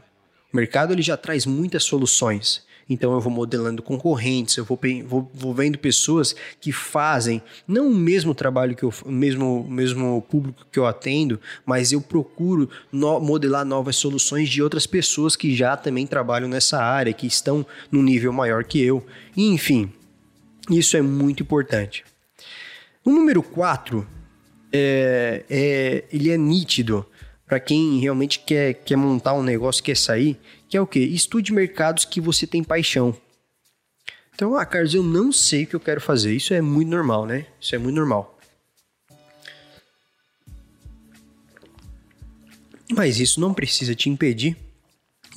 O 0.53 0.55
mercado 0.55 0.93
ele 0.93 1.01
já 1.01 1.17
traz 1.17 1.47
muitas 1.47 1.83
soluções. 1.83 2.63
Então 2.89 3.13
eu 3.13 3.19
vou 3.19 3.31
modelando 3.31 3.81
concorrentes, 3.81 4.57
eu 4.57 4.65
vou, 4.65 4.79
vou, 5.05 5.31
vou 5.33 5.53
vendo 5.53 5.77
pessoas 5.77 6.35
que 6.59 6.71
fazem 6.71 7.41
não 7.67 7.87
o 7.87 7.95
mesmo 7.95 8.35
trabalho 8.35 8.75
que 8.75 8.83
eu, 8.83 8.93
o 9.05 9.11
mesmo, 9.11 9.65
mesmo 9.69 10.21
público 10.23 10.65
que 10.71 10.79
eu 10.79 10.85
atendo, 10.85 11.39
mas 11.65 11.91
eu 11.91 12.01
procuro 12.01 12.69
no, 12.91 13.19
modelar 13.19 13.65
novas 13.65 13.95
soluções 13.95 14.49
de 14.49 14.61
outras 14.61 14.85
pessoas 14.85 15.35
que 15.35 15.55
já 15.55 15.77
também 15.77 16.05
trabalham 16.05 16.49
nessa 16.49 16.81
área, 16.81 17.13
que 17.13 17.27
estão 17.27 17.65
num 17.91 18.03
nível 18.03 18.33
maior 18.33 18.63
que 18.63 18.81
eu. 18.81 19.05
E, 19.35 19.47
enfim, 19.47 19.91
isso 20.69 20.97
é 20.97 21.01
muito 21.01 21.43
importante. 21.43 22.03
O 23.05 23.09
número 23.09 23.43
4 23.43 24.07
é, 24.71 25.43
é, 25.49 26.03
ele 26.11 26.31
é 26.31 26.37
nítido 26.37 27.05
para 27.45 27.59
quem 27.59 27.99
realmente 27.99 28.39
quer, 28.39 28.73
quer 28.73 28.95
montar 28.95 29.33
um 29.33 29.43
negócio, 29.43 29.83
quer 29.83 29.95
sair, 29.95 30.39
que 30.73 30.77
é 30.77 30.81
o 30.81 30.87
quê? 30.87 31.01
Estude 31.01 31.53
mercados 31.53 32.03
que 32.03 32.19
você 32.19 32.47
tem 32.47 32.63
paixão. 32.63 33.15
Então, 34.33 34.57
ah, 34.57 34.65
Carlos, 34.65 34.95
eu 34.95 35.03
não 35.03 35.31
sei 35.31 35.65
o 35.65 35.67
que 35.67 35.75
eu 35.75 35.79
quero 35.79 36.01
fazer. 36.01 36.35
Isso 36.35 36.51
é 36.51 36.61
muito 36.61 36.89
normal, 36.89 37.27
né? 37.27 37.45
Isso 37.61 37.75
é 37.75 37.77
muito 37.77 37.95
normal. 37.95 38.39
Mas 42.91 43.19
isso 43.19 43.39
não 43.39 43.53
precisa 43.53 43.93
te 43.93 44.09
impedir 44.09 44.57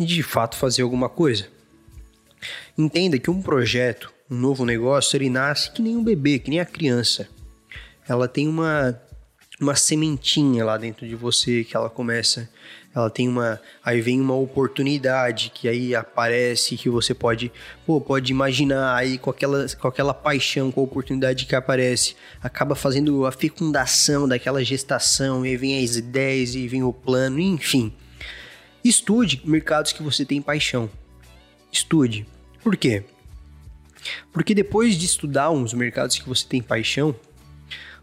de 0.01 0.07
de 0.07 0.23
fato 0.23 0.57
fazer 0.57 0.81
alguma 0.81 1.11
coisa. 1.11 1.51
Entenda 2.79 3.19
que 3.19 3.31
um 3.31 3.43
projeto, 3.43 4.11
um 4.31 4.37
novo 4.37 4.65
negócio, 4.65 5.19
ele 5.19 5.29
nasce 5.29 5.71
que 5.71 5.83
nem 5.83 5.99
um 5.99 6.03
bebê, 6.03 6.39
que 6.39 6.49
nem 6.49 6.61
a 6.61 6.65
criança. 6.65 7.29
Ela 8.09 8.27
tem 8.27 8.49
uma 8.49 8.99
uma 9.61 9.75
sementinha 9.75 10.65
lá 10.65 10.77
dentro 10.77 11.07
de 11.07 11.15
você 11.15 11.63
que 11.63 11.77
ela 11.77 11.91
começa, 11.91 12.49
ela 12.97 13.11
tem 13.11 13.29
uma, 13.29 13.61
aí 13.85 14.01
vem 14.01 14.19
uma 14.19 14.35
oportunidade 14.35 15.53
que 15.55 15.69
aí 15.69 15.95
aparece 15.95 16.79
que 16.79 16.89
você 16.89 17.13
pode, 17.13 17.53
pô, 17.85 18.01
pode 18.01 18.33
imaginar 18.33 18.97
aí 18.97 19.19
com 19.19 19.29
aquela, 19.29 19.67
com 19.69 19.87
aquela 19.87 20.15
paixão, 20.15 20.73
com 20.73 20.81
a 20.81 20.85
oportunidade 20.85 21.45
que 21.45 21.55
aparece, 21.55 22.17
acaba 22.43 22.75
fazendo 22.75 23.27
a 23.27 23.33
fecundação 23.33 24.27
daquela 24.27 24.65
gestação 24.65 25.45
e 25.45 25.51
aí 25.51 25.57
vem 25.59 25.85
as 25.85 25.97
ideias 25.97 26.55
e 26.55 26.67
vem 26.67 26.83
o 26.83 26.93
plano, 26.93 27.39
enfim. 27.39 27.93
Estude 28.83 29.43
mercados 29.45 29.93
que 29.93 30.03
você 30.03 30.25
tem 30.25 30.41
paixão. 30.41 30.89
Estude. 31.71 32.27
Por 32.63 32.79
quê? 32.79 33.05
Porque 34.33 34.55
depois 34.55 34.97
de 34.97 35.05
estudar 35.05 35.51
uns 35.51 35.75
mercados 35.75 36.19
que 36.19 36.27
você 36.27 36.47
tem 36.47 36.63
paixão, 36.63 37.15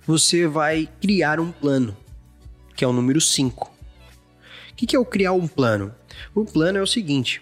você 0.06 0.46
vai 0.46 0.88
criar 1.02 1.40
um 1.40 1.52
plano, 1.52 1.98
que 2.76 2.86
é 2.86 2.88
o 2.88 2.94
número 2.94 3.20
5. 3.20 3.73
O 4.74 4.76
que 4.76 4.96
é 4.96 5.00
o 5.00 5.06
criar 5.06 5.34
um 5.34 5.48
plano? 5.48 5.94
O 6.34 6.44
plano 6.44 6.80
é 6.80 6.82
o 6.82 6.88
seguinte: 6.88 7.42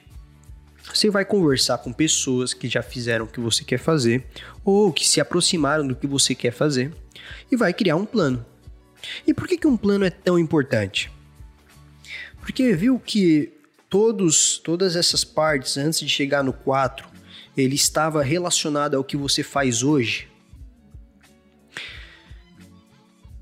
você 0.94 1.10
vai 1.10 1.24
conversar 1.24 1.78
com 1.78 1.94
pessoas 1.94 2.54
que 2.54 2.68
já 2.68 2.84
fizeram 2.84 3.26
o 3.26 3.28
que 3.28 3.40
você 3.40 3.64
quer 3.64 3.78
fazer 3.80 4.26
ou 4.64 4.92
que 4.92 5.08
se 5.08 5.22
aproximaram 5.22 5.88
do 5.88 5.96
que 5.96 6.06
você 6.06 6.36
quer 6.36 6.52
fazer 6.52 6.94
e 7.52 7.56
vai 7.56 7.74
criar 7.74 7.96
um 7.96 8.06
plano. 8.06 8.46
E 9.26 9.34
por 9.34 9.48
que, 9.48 9.58
que 9.58 9.68
um 9.68 9.78
plano 9.78 10.06
é 10.06 10.10
tão 10.10 10.38
importante? 10.38 11.12
Porque 12.42 12.74
viu 12.74 13.00
que 13.00 13.54
todos, 13.90 14.58
todas 14.58 14.96
essas 14.96 15.24
partes, 15.24 15.78
antes 15.78 16.00
de 16.00 16.10
chegar 16.10 16.44
no 16.44 16.54
4, 16.54 17.08
ele 17.56 17.76
estava 17.76 18.24
relacionado 18.24 18.96
ao 18.96 19.04
que 19.04 19.18
você 19.18 19.44
faz 19.44 19.84
hoje. 19.84 20.28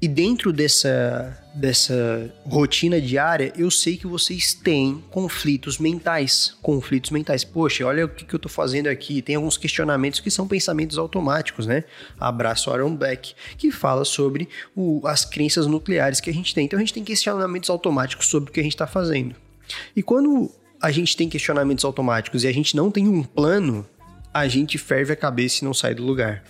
E 0.01 0.07
dentro 0.07 0.53
dessa, 0.53 1.37
dessa 1.59 2.33
rotina 2.45 3.01
diária, 3.01 3.51
eu 3.57 3.69
sei 3.69 3.97
que 3.97 4.07
vocês 4.07 4.53
têm 4.53 5.03
conflitos 5.09 5.77
mentais. 5.77 6.55
Conflitos 6.61 7.11
mentais. 7.11 7.43
Poxa, 7.43 7.85
olha 7.85 8.05
o 8.05 8.09
que, 8.09 8.23
que 8.23 8.33
eu 8.33 8.37
estou 8.37 8.49
fazendo 8.49 8.87
aqui. 8.87 9.21
Tem 9.21 9.35
alguns 9.35 9.57
questionamentos 9.57 10.21
que 10.21 10.31
são 10.31 10.47
pensamentos 10.47 10.97
automáticos, 10.97 11.67
né? 11.67 11.83
Abraço 12.19 12.71
Aaron 12.71 12.95
Beck, 12.95 13.35
que 13.57 13.71
fala 13.71 14.05
sobre 14.05 14.47
o, 14.75 15.05
as 15.05 15.25
crenças 15.25 15.67
nucleares 15.67 16.21
que 16.21 16.29
a 16.29 16.33
gente 16.33 16.55
tem. 16.55 16.65
Então 16.65 16.77
a 16.77 16.79
gente 16.79 16.93
tem 16.93 17.03
questionamentos 17.03 17.69
automáticos 17.69 18.27
sobre 18.27 18.49
o 18.49 18.53
que 18.53 18.59
a 18.61 18.63
gente 18.63 18.75
está 18.75 18.87
fazendo. 18.87 19.35
E 19.95 20.01
quando 20.01 20.49
a 20.81 20.91
gente 20.91 21.17
tem 21.17 21.27
questionamentos 21.27 21.83
automáticos 21.83 22.45
e 22.45 22.47
a 22.47 22.53
gente 22.53 22.75
não 22.75 22.89
tem 22.89 23.07
um 23.07 23.21
plano, 23.21 23.85
a 24.33 24.47
gente 24.47 24.77
ferve 24.77 25.11
a 25.11 25.15
cabeça 25.15 25.63
e 25.63 25.65
não 25.65 25.73
sai 25.73 25.93
do 25.93 26.03
lugar. 26.03 26.43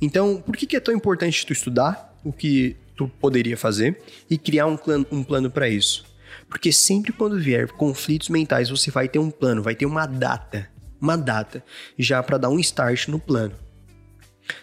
Então, 0.00 0.42
por 0.44 0.54
que, 0.54 0.66
que 0.66 0.76
é 0.76 0.80
tão 0.80 0.94
importante 0.94 1.46
tu 1.46 1.54
estudar? 1.54 2.14
o 2.26 2.32
que 2.32 2.76
tu 2.96 3.08
poderia 3.20 3.56
fazer 3.56 4.00
e 4.28 4.38
criar 4.38 4.66
um, 4.66 4.76
plano, 4.76 5.06
um 5.10 5.22
plano 5.22 5.50
para 5.50 5.68
isso. 5.68 6.04
Porque 6.48 6.72
sempre 6.72 7.12
quando 7.12 7.38
vier 7.38 7.68
conflitos 7.68 8.28
mentais, 8.28 8.70
você 8.70 8.90
vai 8.90 9.08
ter 9.08 9.18
um 9.18 9.30
plano, 9.30 9.62
vai 9.62 9.74
ter 9.74 9.86
uma 9.86 10.06
data, 10.06 10.68
uma 11.00 11.16
data 11.16 11.64
já 11.98 12.22
para 12.22 12.38
dar 12.38 12.48
um 12.48 12.58
start 12.58 13.08
no 13.08 13.18
plano. 13.18 13.54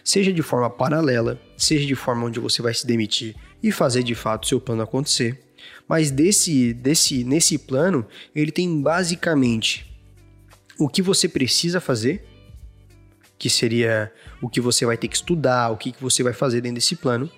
Seja 0.02 0.32
de 0.32 0.42
forma 0.42 0.70
paralela, 0.70 1.40
seja 1.56 1.86
de 1.86 1.94
forma 1.94 2.26
onde 2.26 2.40
você 2.40 2.62
vai 2.62 2.72
se 2.72 2.86
demitir 2.86 3.36
e 3.62 3.70
fazer 3.70 4.02
de 4.02 4.14
fato 4.14 4.46
seu 4.46 4.60
plano 4.60 4.82
acontecer. 4.82 5.40
Mas 5.86 6.10
desse, 6.10 6.72
desse, 6.72 7.22
nesse 7.24 7.58
plano, 7.58 8.06
ele 8.34 8.50
tem 8.50 8.80
basicamente 8.80 9.94
o 10.78 10.88
que 10.88 11.02
você 11.02 11.28
precisa 11.28 11.80
fazer 11.80 12.24
que 13.38 13.50
seria 13.50 14.12
o 14.40 14.48
que 14.48 14.60
você 14.60 14.86
vai 14.86 14.96
ter 14.96 15.08
que 15.08 15.16
estudar, 15.16 15.70
o 15.70 15.76
que, 15.76 15.92
que 15.92 16.02
você 16.02 16.22
vai 16.22 16.32
fazer 16.32 16.60
dentro 16.60 16.76
desse 16.76 16.96
plano, 16.96 17.30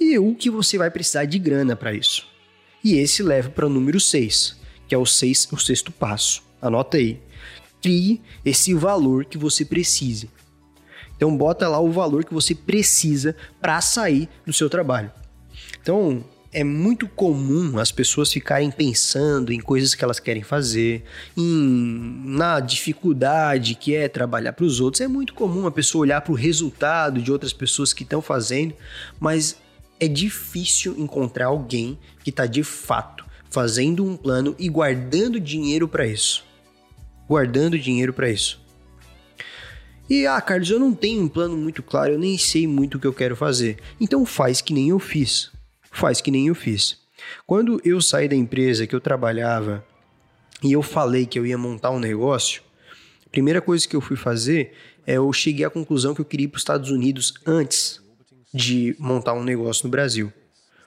e 0.00 0.18
o 0.18 0.34
que 0.34 0.50
você 0.50 0.78
vai 0.78 0.90
precisar 0.90 1.24
de 1.24 1.38
grana 1.38 1.74
para 1.74 1.92
isso. 1.92 2.26
E 2.82 2.94
esse 2.94 3.22
leva 3.22 3.50
para 3.50 3.66
o 3.66 3.70
número 3.70 3.98
6, 3.98 4.56
que 4.86 4.94
é 4.94 4.98
o, 4.98 5.06
seis, 5.06 5.48
o 5.50 5.58
sexto 5.58 5.90
passo. 5.90 6.42
Anota 6.60 6.96
aí. 6.96 7.20
Crie 7.82 8.20
esse 8.44 8.74
valor 8.74 9.24
que 9.24 9.38
você 9.38 9.64
precise. 9.64 10.30
Então 11.16 11.36
bota 11.36 11.68
lá 11.68 11.80
o 11.80 11.90
valor 11.90 12.24
que 12.24 12.32
você 12.32 12.54
precisa 12.54 13.34
para 13.60 13.80
sair 13.80 14.28
do 14.46 14.52
seu 14.52 14.70
trabalho. 14.70 15.10
Então, 15.80 16.24
é 16.52 16.64
muito 16.64 17.06
comum 17.06 17.78
as 17.78 17.92
pessoas 17.92 18.32
ficarem 18.32 18.70
pensando 18.70 19.52
em 19.52 19.60
coisas 19.60 19.94
que 19.94 20.02
elas 20.02 20.18
querem 20.18 20.42
fazer, 20.42 21.04
em, 21.36 22.22
na 22.24 22.58
dificuldade 22.60 23.74
que 23.74 23.94
é 23.94 24.08
trabalhar 24.08 24.52
para 24.52 24.64
os 24.64 24.80
outros. 24.80 25.00
É 25.00 25.08
muito 25.08 25.34
comum 25.34 25.66
a 25.66 25.70
pessoa 25.70 26.02
olhar 26.02 26.20
para 26.20 26.32
o 26.32 26.36
resultado 26.36 27.20
de 27.20 27.30
outras 27.30 27.52
pessoas 27.52 27.92
que 27.92 28.02
estão 28.02 28.22
fazendo, 28.22 28.74
mas 29.20 29.56
é 30.00 30.08
difícil 30.08 30.94
encontrar 30.98 31.46
alguém 31.46 31.98
que 32.24 32.30
está 32.30 32.46
de 32.46 32.62
fato 32.62 33.26
fazendo 33.50 34.04
um 34.04 34.16
plano 34.16 34.54
e 34.58 34.68
guardando 34.68 35.40
dinheiro 35.40 35.86
para 35.88 36.06
isso. 36.06 36.44
Guardando 37.26 37.78
dinheiro 37.78 38.12
para 38.12 38.30
isso. 38.30 38.60
E 40.08 40.26
ah, 40.26 40.40
Carlos, 40.40 40.70
eu 40.70 40.80
não 40.80 40.94
tenho 40.94 41.22
um 41.22 41.28
plano 41.28 41.54
muito 41.54 41.82
claro, 41.82 42.14
eu 42.14 42.18
nem 42.18 42.38
sei 42.38 42.66
muito 42.66 42.96
o 42.96 43.00
que 43.00 43.06
eu 43.06 43.12
quero 43.12 43.36
fazer. 43.36 43.76
Então 44.00 44.24
faz 44.24 44.62
que 44.62 44.72
nem 44.72 44.88
eu 44.88 44.98
fiz 44.98 45.50
faz 45.90 46.20
que 46.20 46.30
nem 46.30 46.48
eu 46.48 46.54
fiz. 46.54 46.98
Quando 47.46 47.80
eu 47.84 48.00
saí 48.00 48.28
da 48.28 48.36
empresa 48.36 48.86
que 48.86 48.94
eu 48.94 49.00
trabalhava 49.00 49.84
e 50.62 50.72
eu 50.72 50.82
falei 50.82 51.26
que 51.26 51.38
eu 51.38 51.46
ia 51.46 51.58
montar 51.58 51.90
um 51.90 51.98
negócio, 51.98 52.62
a 53.26 53.30
primeira 53.30 53.60
coisa 53.60 53.86
que 53.86 53.96
eu 53.96 54.00
fui 54.00 54.16
fazer 54.16 54.72
é 55.06 55.14
eu 55.14 55.32
cheguei 55.32 55.64
à 55.64 55.70
conclusão 55.70 56.14
que 56.14 56.20
eu 56.20 56.24
queria 56.24 56.44
ir 56.44 56.48
para 56.48 56.56
os 56.56 56.62
Estados 56.62 56.90
Unidos 56.90 57.34
antes 57.46 58.00
de 58.52 58.94
montar 58.98 59.34
um 59.34 59.44
negócio 59.44 59.84
no 59.86 59.90
Brasil. 59.90 60.32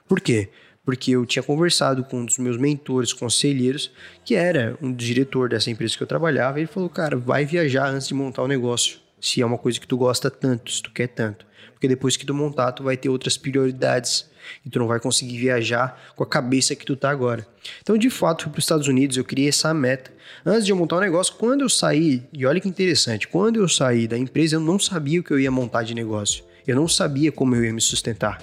Por 0.08 0.20
quê? 0.20 0.48
Porque 0.84 1.12
eu 1.12 1.24
tinha 1.24 1.42
conversado 1.42 2.04
com 2.04 2.20
um 2.20 2.24
dos 2.24 2.38
meus 2.38 2.56
mentores, 2.56 3.12
conselheiros, 3.12 3.92
que 4.24 4.34
era 4.34 4.76
um 4.82 4.92
diretor 4.92 5.48
dessa 5.48 5.70
empresa 5.70 5.96
que 5.96 6.02
eu 6.02 6.06
trabalhava, 6.06 6.58
e 6.58 6.62
ele 6.62 6.66
falou: 6.66 6.88
Cara, 6.88 7.16
vai 7.16 7.44
viajar 7.44 7.88
antes 7.88 8.08
de 8.08 8.14
montar 8.14 8.42
o 8.42 8.46
um 8.46 8.48
negócio, 8.48 8.98
se 9.20 9.40
é 9.40 9.46
uma 9.46 9.58
coisa 9.58 9.78
que 9.78 9.86
tu 9.86 9.96
gosta 9.96 10.30
tanto, 10.30 10.70
se 10.70 10.82
tu 10.82 10.90
quer 10.90 11.06
tanto. 11.06 11.46
Porque 11.82 11.88
depois 11.88 12.16
que 12.16 12.24
tu 12.24 12.32
montar, 12.32 12.70
tu 12.70 12.84
vai 12.84 12.96
ter 12.96 13.08
outras 13.08 13.36
prioridades 13.36 14.30
e 14.64 14.70
tu 14.70 14.78
não 14.78 14.86
vai 14.86 15.00
conseguir 15.00 15.36
viajar 15.36 16.00
com 16.14 16.22
a 16.22 16.26
cabeça 16.26 16.76
que 16.76 16.86
tu 16.86 16.94
tá 16.94 17.10
agora. 17.10 17.44
Então, 17.80 17.98
de 17.98 18.08
fato, 18.08 18.44
fui 18.44 18.52
para 18.52 18.60
os 18.60 18.64
Estados 18.64 18.86
Unidos, 18.86 19.16
eu 19.16 19.24
criei 19.24 19.48
essa 19.48 19.74
meta. 19.74 20.12
Antes 20.46 20.64
de 20.64 20.70
eu 20.70 20.76
montar 20.76 20.98
um 20.98 21.00
negócio, 21.00 21.34
quando 21.34 21.62
eu 21.62 21.68
saí, 21.68 22.22
e 22.32 22.46
olha 22.46 22.60
que 22.60 22.68
interessante, 22.68 23.26
quando 23.26 23.56
eu 23.56 23.68
saí 23.68 24.06
da 24.06 24.16
empresa, 24.16 24.54
eu 24.54 24.60
não 24.60 24.78
sabia 24.78 25.18
o 25.18 25.24
que 25.24 25.32
eu 25.32 25.40
ia 25.40 25.50
montar 25.50 25.82
de 25.82 25.92
negócio. 25.92 26.44
Eu 26.64 26.76
não 26.76 26.86
sabia 26.86 27.32
como 27.32 27.56
eu 27.56 27.64
ia 27.64 27.72
me 27.72 27.80
sustentar. 27.80 28.40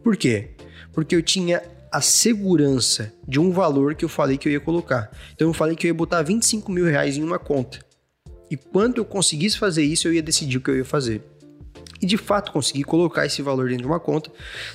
Por 0.00 0.16
quê? 0.16 0.50
Porque 0.92 1.16
eu 1.16 1.22
tinha 1.22 1.64
a 1.90 2.00
segurança 2.00 3.12
de 3.26 3.40
um 3.40 3.50
valor 3.50 3.96
que 3.96 4.04
eu 4.04 4.08
falei 4.08 4.38
que 4.38 4.48
eu 4.48 4.52
ia 4.52 4.60
colocar. 4.60 5.10
Então 5.34 5.48
eu 5.48 5.52
falei 5.52 5.74
que 5.74 5.84
eu 5.84 5.88
ia 5.88 5.94
botar 5.94 6.22
25 6.22 6.70
mil 6.70 6.84
reais 6.84 7.16
em 7.16 7.24
uma 7.24 7.40
conta. 7.40 7.80
E 8.48 8.56
quando 8.56 8.98
eu 8.98 9.04
conseguisse 9.04 9.58
fazer 9.58 9.82
isso, 9.82 10.06
eu 10.06 10.14
ia 10.14 10.22
decidir 10.22 10.58
o 10.58 10.60
que 10.60 10.70
eu 10.70 10.76
ia 10.76 10.84
fazer 10.84 11.31
e 12.02 12.06
de 12.06 12.16
fato 12.16 12.50
consegui 12.50 12.82
colocar 12.82 13.24
esse 13.24 13.40
valor 13.40 13.68
dentro 13.68 13.84
de 13.84 13.88
uma 13.88 14.00
conta. 14.00 14.30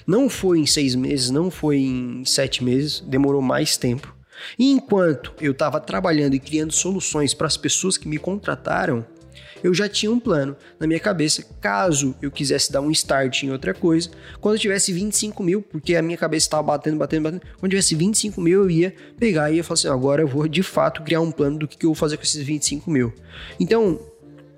Não 0.08 0.30
foi 0.30 0.60
em 0.60 0.66
seis 0.66 0.96
meses, 0.96 1.30
não 1.30 1.52
foi 1.52 1.78
em 1.78 2.24
sete 2.26 2.64
meses, 2.64 3.02
demorou 3.02 3.42
mais 3.42 3.76
tempo. 3.76 4.16
E 4.58 4.72
enquanto 4.72 5.34
eu 5.42 5.52
estava 5.52 5.80
trabalhando 5.82 6.36
e 6.36 6.40
criando 6.40 6.72
soluções 6.72 7.34
para 7.34 7.48
as 7.48 7.58
pessoas 7.58 7.98
que 7.98 8.08
me 8.08 8.18
contrataram, 8.18 9.06
eu 9.64 9.74
já 9.74 9.90
tinha 9.90 10.12
um 10.12 10.20
plano 10.20 10.56
na 10.80 10.88
minha 10.88 11.00
cabeça, 11.00 11.44
caso 11.60 12.16
eu 12.22 12.30
quisesse 12.30 12.72
dar 12.72 12.80
um 12.82 12.92
start 12.92 13.44
em 13.44 13.52
outra 13.52 13.74
coisa, 13.74 14.10
quando 14.40 14.56
eu 14.56 14.60
tivesse 14.60 14.94
25 14.94 15.44
mil, 15.44 15.62
porque 15.62 15.96
a 15.96 16.02
minha 16.02 16.18
cabeça 16.18 16.46
estava 16.46 16.64
batendo, 16.64 16.98
batendo, 16.98 17.24
batendo, 17.24 17.42
quando 17.60 17.72
tivesse 17.72 17.96
25 17.96 18.40
mil 18.40 18.64
eu 18.64 18.70
ia 18.70 18.94
pegar 19.20 19.52
e 19.52 19.56
ia 19.56 19.64
falar 19.64 19.74
assim, 19.74 19.88
agora 19.88 20.22
eu 20.22 20.28
vou 20.28 20.48
de 20.48 20.62
fato 20.62 21.02
criar 21.02 21.22
um 21.22 21.32
plano 21.32 21.60
do 21.60 21.68
que 21.68 21.86
eu 21.86 21.90
vou 21.90 21.96
fazer 21.96 22.18
com 22.18 22.24
esses 22.24 22.42
25 22.46 22.90
mil. 22.90 23.12
Então, 23.60 24.00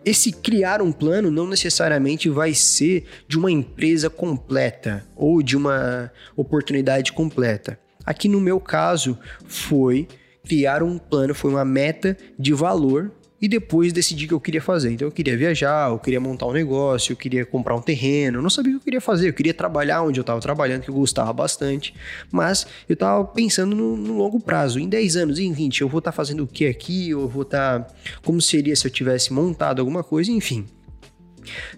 esse 0.05 0.31
criar 0.31 0.81
um 0.81 0.91
plano 0.91 1.29
não 1.29 1.47
necessariamente 1.47 2.29
vai 2.29 2.53
ser 2.53 3.05
de 3.27 3.37
uma 3.37 3.51
empresa 3.51 4.09
completa 4.09 5.05
ou 5.15 5.41
de 5.41 5.57
uma 5.57 6.11
oportunidade 6.35 7.11
completa. 7.11 7.79
Aqui 8.05 8.27
no 8.27 8.39
meu 8.39 8.59
caso 8.59 9.17
foi 9.45 10.07
criar 10.43 10.81
um 10.81 10.97
plano, 10.97 11.35
foi 11.35 11.51
uma 11.51 11.65
meta 11.65 12.17
de 12.37 12.53
valor 12.53 13.11
e 13.41 13.47
depois 13.47 13.93
decidi 13.93 14.27
que 14.27 14.33
eu 14.33 14.39
queria 14.39 14.61
fazer. 14.61 14.91
Então 14.91 15.07
eu 15.07 15.11
queria 15.11 15.37
viajar, 15.37 15.89
eu 15.89 15.99
queria 15.99 16.19
montar 16.19 16.45
um 16.47 16.51
negócio, 16.51 17.13
eu 17.13 17.17
queria 17.17 17.45
comprar 17.45 17.75
um 17.75 17.81
terreno, 17.81 18.39
eu 18.39 18.41
não 18.41 18.49
sabia 18.49 18.71
o 18.71 18.75
que 18.75 18.81
eu 18.81 18.85
queria 18.85 19.01
fazer, 19.01 19.29
eu 19.29 19.33
queria 19.33 19.53
trabalhar 19.53 20.01
onde 20.01 20.19
eu 20.19 20.21
estava 20.21 20.39
trabalhando, 20.39 20.81
que 20.81 20.89
eu 20.89 20.95
gostava 20.95 21.31
bastante, 21.31 21.93
mas 22.31 22.67
eu 22.87 22.93
estava 22.93 23.23
pensando 23.25 23.75
no, 23.75 23.95
no, 23.95 24.17
longo 24.17 24.39
prazo, 24.39 24.79
em 24.79 24.87
10 24.87 25.15
anos, 25.15 25.39
em 25.39 25.51
20, 25.53 25.81
eu 25.81 25.89
vou 25.89 25.99
estar 25.99 26.11
tá 26.11 26.15
fazendo 26.15 26.43
o 26.43 26.47
que 26.47 26.65
aqui, 26.65 27.09
eu 27.11 27.27
vou 27.27 27.43
estar. 27.43 27.59
Tá, 27.59 27.93
como 28.23 28.41
seria 28.41 28.75
se 28.75 28.85
eu 28.85 28.91
tivesse 28.91 29.31
montado 29.33 29.79
alguma 29.79 30.03
coisa, 30.03 30.31
enfim. 30.31 30.65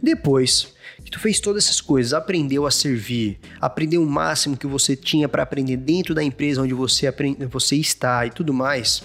Depois 0.01 0.73
que 1.03 1.11
tu 1.11 1.19
fez 1.19 1.39
todas 1.39 1.65
essas 1.65 1.81
coisas, 1.81 2.13
aprendeu 2.13 2.65
a 2.65 2.71
servir, 2.71 3.39
aprendeu 3.59 4.03
o 4.03 4.05
máximo 4.05 4.57
que 4.57 4.67
você 4.67 4.95
tinha 4.95 5.27
para 5.27 5.43
aprender 5.43 5.77
dentro 5.77 6.13
da 6.13 6.23
empresa 6.23 6.61
onde 6.61 6.73
você, 6.73 7.07
aprende, 7.07 7.45
você 7.45 7.75
está 7.75 8.25
e 8.25 8.29
tudo 8.29 8.53
mais, 8.53 9.03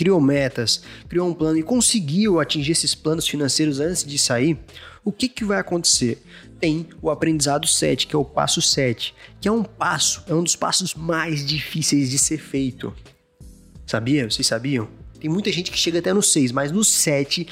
criou 0.00 0.18
metas, 0.18 0.82
criou 1.10 1.28
um 1.28 1.34
plano 1.34 1.58
e 1.58 1.62
conseguiu 1.62 2.40
atingir 2.40 2.72
esses 2.72 2.94
planos 2.94 3.28
financeiros 3.28 3.80
antes 3.80 4.02
de 4.02 4.16
sair, 4.16 4.58
o 5.04 5.12
que, 5.12 5.28
que 5.28 5.44
vai 5.44 5.58
acontecer? 5.58 6.22
Tem 6.58 6.88
o 7.02 7.10
aprendizado 7.10 7.66
7, 7.66 8.06
que 8.06 8.16
é 8.16 8.18
o 8.18 8.24
passo 8.24 8.62
7, 8.62 9.14
que 9.38 9.46
é 9.46 9.52
um 9.52 9.62
passo, 9.62 10.24
é 10.26 10.32
um 10.32 10.42
dos 10.42 10.56
passos 10.56 10.94
mais 10.94 11.44
difíceis 11.44 12.08
de 12.08 12.18
ser 12.18 12.38
feito. 12.38 12.94
Sabia? 13.84 14.30
Vocês 14.30 14.46
sabiam? 14.46 14.88
Tem 15.20 15.28
muita 15.28 15.52
gente 15.52 15.70
que 15.70 15.76
chega 15.76 15.98
até 15.98 16.14
no 16.14 16.22
6, 16.22 16.50
mas 16.50 16.72
no 16.72 16.82
7 16.82 17.46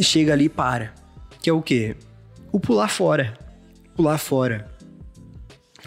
chega 0.00 0.32
ali 0.32 0.46
e 0.46 0.48
para. 0.48 0.94
Que 1.42 1.50
é 1.50 1.52
o 1.52 1.60
quê? 1.60 1.94
O 2.50 2.58
pular 2.58 2.88
fora. 2.88 3.38
Pular 3.94 4.16
fora. 4.16 4.77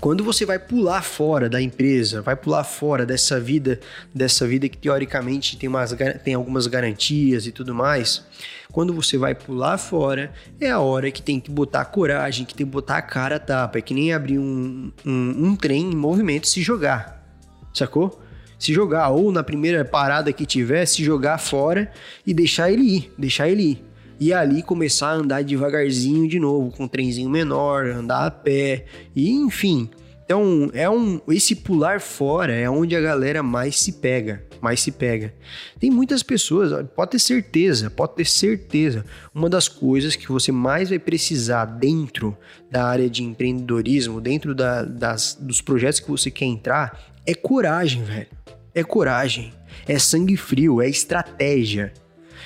Quando 0.02 0.24
você 0.24 0.48
vai 0.48 0.58
pular 0.58 1.04
fora 1.04 1.48
da 1.48 1.62
empresa, 1.62 2.24
vai 2.24 2.36
pular 2.36 2.64
fora 2.64 3.06
dessa 3.06 3.40
vida, 3.40 3.80
dessa 4.12 4.48
vida 4.48 4.68
que 4.68 4.76
teoricamente 4.76 5.56
tem, 5.56 5.70
umas, 5.70 5.96
tem 6.24 6.34
algumas 6.34 6.66
garantias 6.66 7.46
e 7.46 7.52
tudo 7.52 7.76
mais, 7.76 8.26
quando 8.72 8.96
você 8.96 9.16
vai 9.16 9.36
pular 9.36 9.78
fora, 9.78 10.34
é 10.60 10.72
a 10.72 10.80
hora 10.80 11.12
que 11.12 11.22
tem 11.22 11.40
que 11.40 11.52
botar 11.52 11.86
coragem, 11.86 12.48
que 12.48 12.56
tem 12.56 12.66
que 12.66 12.72
botar 12.72 12.98
a 12.98 13.02
cara 13.04 13.36
a 13.36 13.40
tapa. 13.40 13.78
É 13.78 13.82
que 13.82 13.94
nem 13.94 14.12
abrir 14.12 14.40
um, 14.40 14.92
um, 15.06 15.46
um 15.50 15.56
trem 15.56 15.92
em 15.92 15.96
movimento 15.96 16.48
se 16.48 16.64
jogar. 16.64 17.24
Sacou? 17.72 18.20
Se 18.58 18.74
jogar, 18.74 19.10
ou 19.10 19.32
na 19.32 19.44
primeira 19.44 19.86
parada 19.86 20.34
que 20.34 20.48
tiver, 20.48 20.84
se 20.88 21.04
jogar 21.04 21.38
fora 21.38 21.92
e 22.26 22.34
deixar 22.34 22.72
ele 22.72 22.84
ir, 22.84 23.14
deixar 23.20 23.48
ele 23.48 23.64
ir 23.64 23.91
e 24.22 24.32
ali 24.32 24.62
começar 24.62 25.08
a 25.08 25.16
andar 25.16 25.44
devagarzinho 25.44 26.28
de 26.28 26.40
novo, 26.40 26.70
com 26.70 26.84
um 26.84 26.88
trenzinho 26.88 27.28
menor, 27.28 27.88
andar 27.88 28.28
a 28.28 28.30
pé, 28.30 28.86
e 29.16 29.32
enfim. 29.32 29.90
Então, 30.24 30.70
é 30.76 30.88
um 30.88 31.20
esse 31.28 31.56
pular 31.56 32.00
fora 32.00 32.54
é 32.54 32.70
onde 32.70 32.96
a 32.96 33.02
galera 33.02 33.42
mais 33.42 33.80
se 33.80 33.94
pega, 33.94 34.44
mais 34.62 34.80
se 34.80 34.92
pega. 34.92 35.34
Tem 35.80 35.90
muitas 35.90 36.22
pessoas, 36.22 36.88
pode 36.96 37.12
ter 37.12 37.20
certeza, 37.20 37.90
pode 37.90 38.14
ter 38.14 38.28
certeza, 38.28 39.04
uma 39.34 39.50
das 39.50 39.68
coisas 39.68 40.16
que 40.16 40.32
você 40.32 40.52
mais 40.52 40.90
vai 40.90 41.00
precisar 41.00 41.66
dentro 41.66 42.38
da 42.70 42.86
área 42.86 43.10
de 43.10 43.24
empreendedorismo, 43.24 44.22
dentro 44.22 44.54
da, 44.54 44.84
das, 44.84 45.36
dos 45.42 45.62
projetos 45.62 46.00
que 46.00 46.12
você 46.12 46.30
quer 46.30 46.46
entrar, 46.46 47.12
é 47.26 47.34
coragem, 47.34 48.04
velho. 48.04 48.28
É 48.74 48.84
coragem, 48.84 49.52
é 49.88 49.98
sangue 49.98 50.38
frio, 50.38 50.80
é 50.80 50.88
estratégia. 50.88 51.92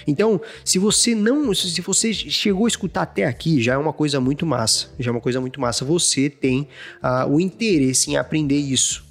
Então, 0.08 0.42
se 0.64 0.78
você 0.80 1.16
não, 1.16 1.54
se 1.54 1.82
você 1.82 2.14
chegou 2.14 2.66
a 2.66 2.68
escutar 2.68 3.04
até 3.04 3.26
aqui, 3.26 3.62
já 3.62 3.74
é 3.74 3.78
uma 3.78 3.94
coisa 3.94 4.20
muito 4.20 4.46
massa. 4.46 4.90
Já 5.00 5.10
é 5.10 5.12
uma 5.12 5.22
coisa 5.22 5.40
muito 5.40 5.60
massa. 5.60 5.86
Você 5.86 6.30
tem 6.30 6.68
uh, 7.04 7.30
o 7.30 7.40
interesse 7.40 8.12
em 8.12 8.18
aprender 8.18 8.58
isso. 8.58 9.05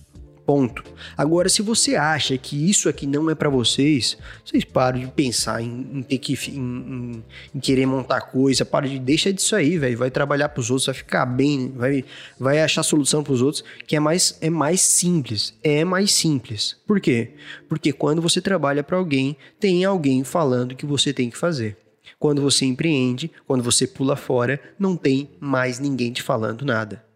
Ponto. 0.46 0.84
Agora, 1.16 1.48
se 1.48 1.62
você 1.62 1.96
acha 1.96 2.36
que 2.36 2.68
isso 2.68 2.86
aqui 2.88 3.06
não 3.06 3.30
é 3.30 3.34
para 3.34 3.48
vocês, 3.48 4.18
vocês 4.44 4.62
param 4.62 5.00
de 5.00 5.06
pensar 5.06 5.62
em, 5.62 5.88
em 5.94 6.02
ter 6.02 6.18
que 6.18 6.34
em, 6.50 6.58
em, 6.58 7.24
em, 7.54 7.60
querer 7.60 7.86
montar 7.86 8.20
coisa, 8.20 8.62
para 8.62 8.86
de 8.86 8.98
deixa 8.98 9.32
disso 9.32 9.56
aí, 9.56 9.78
velho. 9.78 9.96
Vai 9.96 10.10
trabalhar 10.10 10.50
para 10.50 10.60
os 10.60 10.70
outros, 10.70 10.84
vai 10.84 10.94
ficar 10.94 11.24
bem, 11.24 11.72
vai, 11.74 12.04
vai 12.38 12.60
achar 12.60 12.82
solução 12.82 13.24
para 13.24 13.32
os 13.32 13.40
outros, 13.40 13.64
que 13.86 13.96
é 13.96 14.00
mais 14.00 14.36
é 14.42 14.50
mais 14.50 14.82
simples. 14.82 15.54
É 15.62 15.82
mais 15.82 16.12
simples. 16.12 16.76
Por 16.86 17.00
quê? 17.00 17.30
Porque 17.66 17.90
quando 17.90 18.20
você 18.20 18.40
trabalha 18.40 18.82
para 18.82 18.98
alguém, 18.98 19.36
tem 19.58 19.82
alguém 19.84 20.24
falando 20.24 20.76
que 20.76 20.84
você 20.84 21.10
tem 21.12 21.30
que 21.30 21.38
fazer. 21.38 21.78
Quando 22.18 22.42
você 22.42 22.66
empreende, 22.66 23.30
quando 23.46 23.62
você 23.62 23.86
pula 23.86 24.14
fora, 24.14 24.60
não 24.78 24.94
tem 24.94 25.30
mais 25.40 25.78
ninguém 25.78 26.12
te 26.12 26.22
falando 26.22 26.66
nada. 26.66 27.13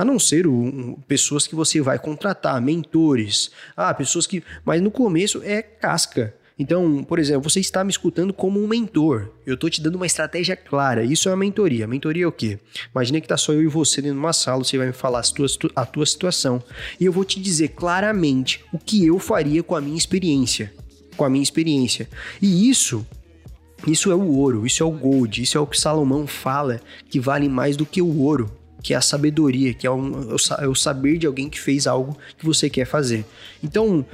A 0.00 0.04
não 0.04 0.18
ser 0.18 0.46
um, 0.46 0.94
pessoas 1.06 1.46
que 1.46 1.54
você 1.54 1.78
vai 1.78 1.98
contratar, 1.98 2.58
mentores. 2.58 3.50
Ah, 3.76 3.92
pessoas 3.92 4.26
que. 4.26 4.42
Mas 4.64 4.80
no 4.80 4.90
começo 4.90 5.42
é 5.44 5.60
casca. 5.60 6.34
Então, 6.58 7.04
por 7.04 7.18
exemplo, 7.18 7.50
você 7.50 7.60
está 7.60 7.84
me 7.84 7.90
escutando 7.90 8.32
como 8.32 8.64
um 8.64 8.66
mentor. 8.66 9.28
Eu 9.44 9.56
estou 9.56 9.68
te 9.68 9.78
dando 9.82 9.96
uma 9.96 10.06
estratégia 10.06 10.56
clara. 10.56 11.04
Isso 11.04 11.28
é 11.28 11.32
uma 11.32 11.36
mentoria. 11.36 11.86
Mentoria 11.86 12.24
é 12.24 12.26
o 12.26 12.32
quê? 12.32 12.58
Imagina 12.94 13.20
que 13.20 13.26
está 13.26 13.36
só 13.36 13.52
eu 13.52 13.60
e 13.62 13.66
você 13.66 14.00
dentro 14.00 14.14
de 14.14 14.24
uma 14.24 14.32
sala, 14.32 14.64
você 14.64 14.78
vai 14.78 14.86
me 14.86 14.94
falar 14.94 15.18
a 15.18 15.22
tua, 15.22 15.46
a 15.76 15.84
tua 15.84 16.06
situação. 16.06 16.64
E 16.98 17.04
eu 17.04 17.12
vou 17.12 17.22
te 17.22 17.38
dizer 17.38 17.68
claramente 17.68 18.64
o 18.72 18.78
que 18.78 19.04
eu 19.04 19.18
faria 19.18 19.62
com 19.62 19.76
a 19.76 19.82
minha 19.82 19.98
experiência. 19.98 20.72
Com 21.14 21.26
a 21.26 21.28
minha 21.28 21.42
experiência. 21.42 22.08
E 22.40 22.70
isso 22.70 23.06
isso 23.86 24.10
é 24.10 24.14
o 24.14 24.28
ouro, 24.34 24.66
isso 24.66 24.82
é 24.82 24.86
o 24.86 24.90
gold, 24.90 25.42
isso 25.42 25.56
é 25.56 25.60
o 25.60 25.66
que 25.66 25.78
Salomão 25.78 26.26
fala 26.26 26.80
que 27.08 27.20
vale 27.20 27.50
mais 27.50 27.76
do 27.76 27.86
que 27.86 28.02
o 28.02 28.20
ouro 28.20 28.59
que 28.82 28.94
é 28.94 28.96
a 28.96 29.00
sabedoria, 29.00 29.74
que 29.74 29.86
é, 29.86 29.90
um, 29.90 30.36
é 30.58 30.66
o 30.66 30.74
saber 30.74 31.18
de 31.18 31.26
alguém 31.26 31.48
que 31.48 31.60
fez 31.60 31.86
algo 31.86 32.16
que 32.36 32.44
você 32.44 32.70
quer 32.70 32.86
fazer. 32.86 33.24
Então, 33.62 34.04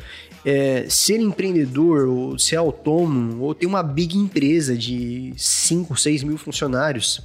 é, 0.45 0.87
ser 0.89 1.21
empreendedor, 1.21 2.09
ou 2.09 2.39
ser 2.39 2.57
autônomo, 2.57 3.43
ou 3.43 3.55
ter 3.55 3.67
uma 3.67 3.83
big 3.83 4.17
empresa 4.17 4.77
de 4.77 5.33
5, 5.37 5.97
6 5.97 6.23
mil 6.23 6.39
funcionários, 6.39 7.21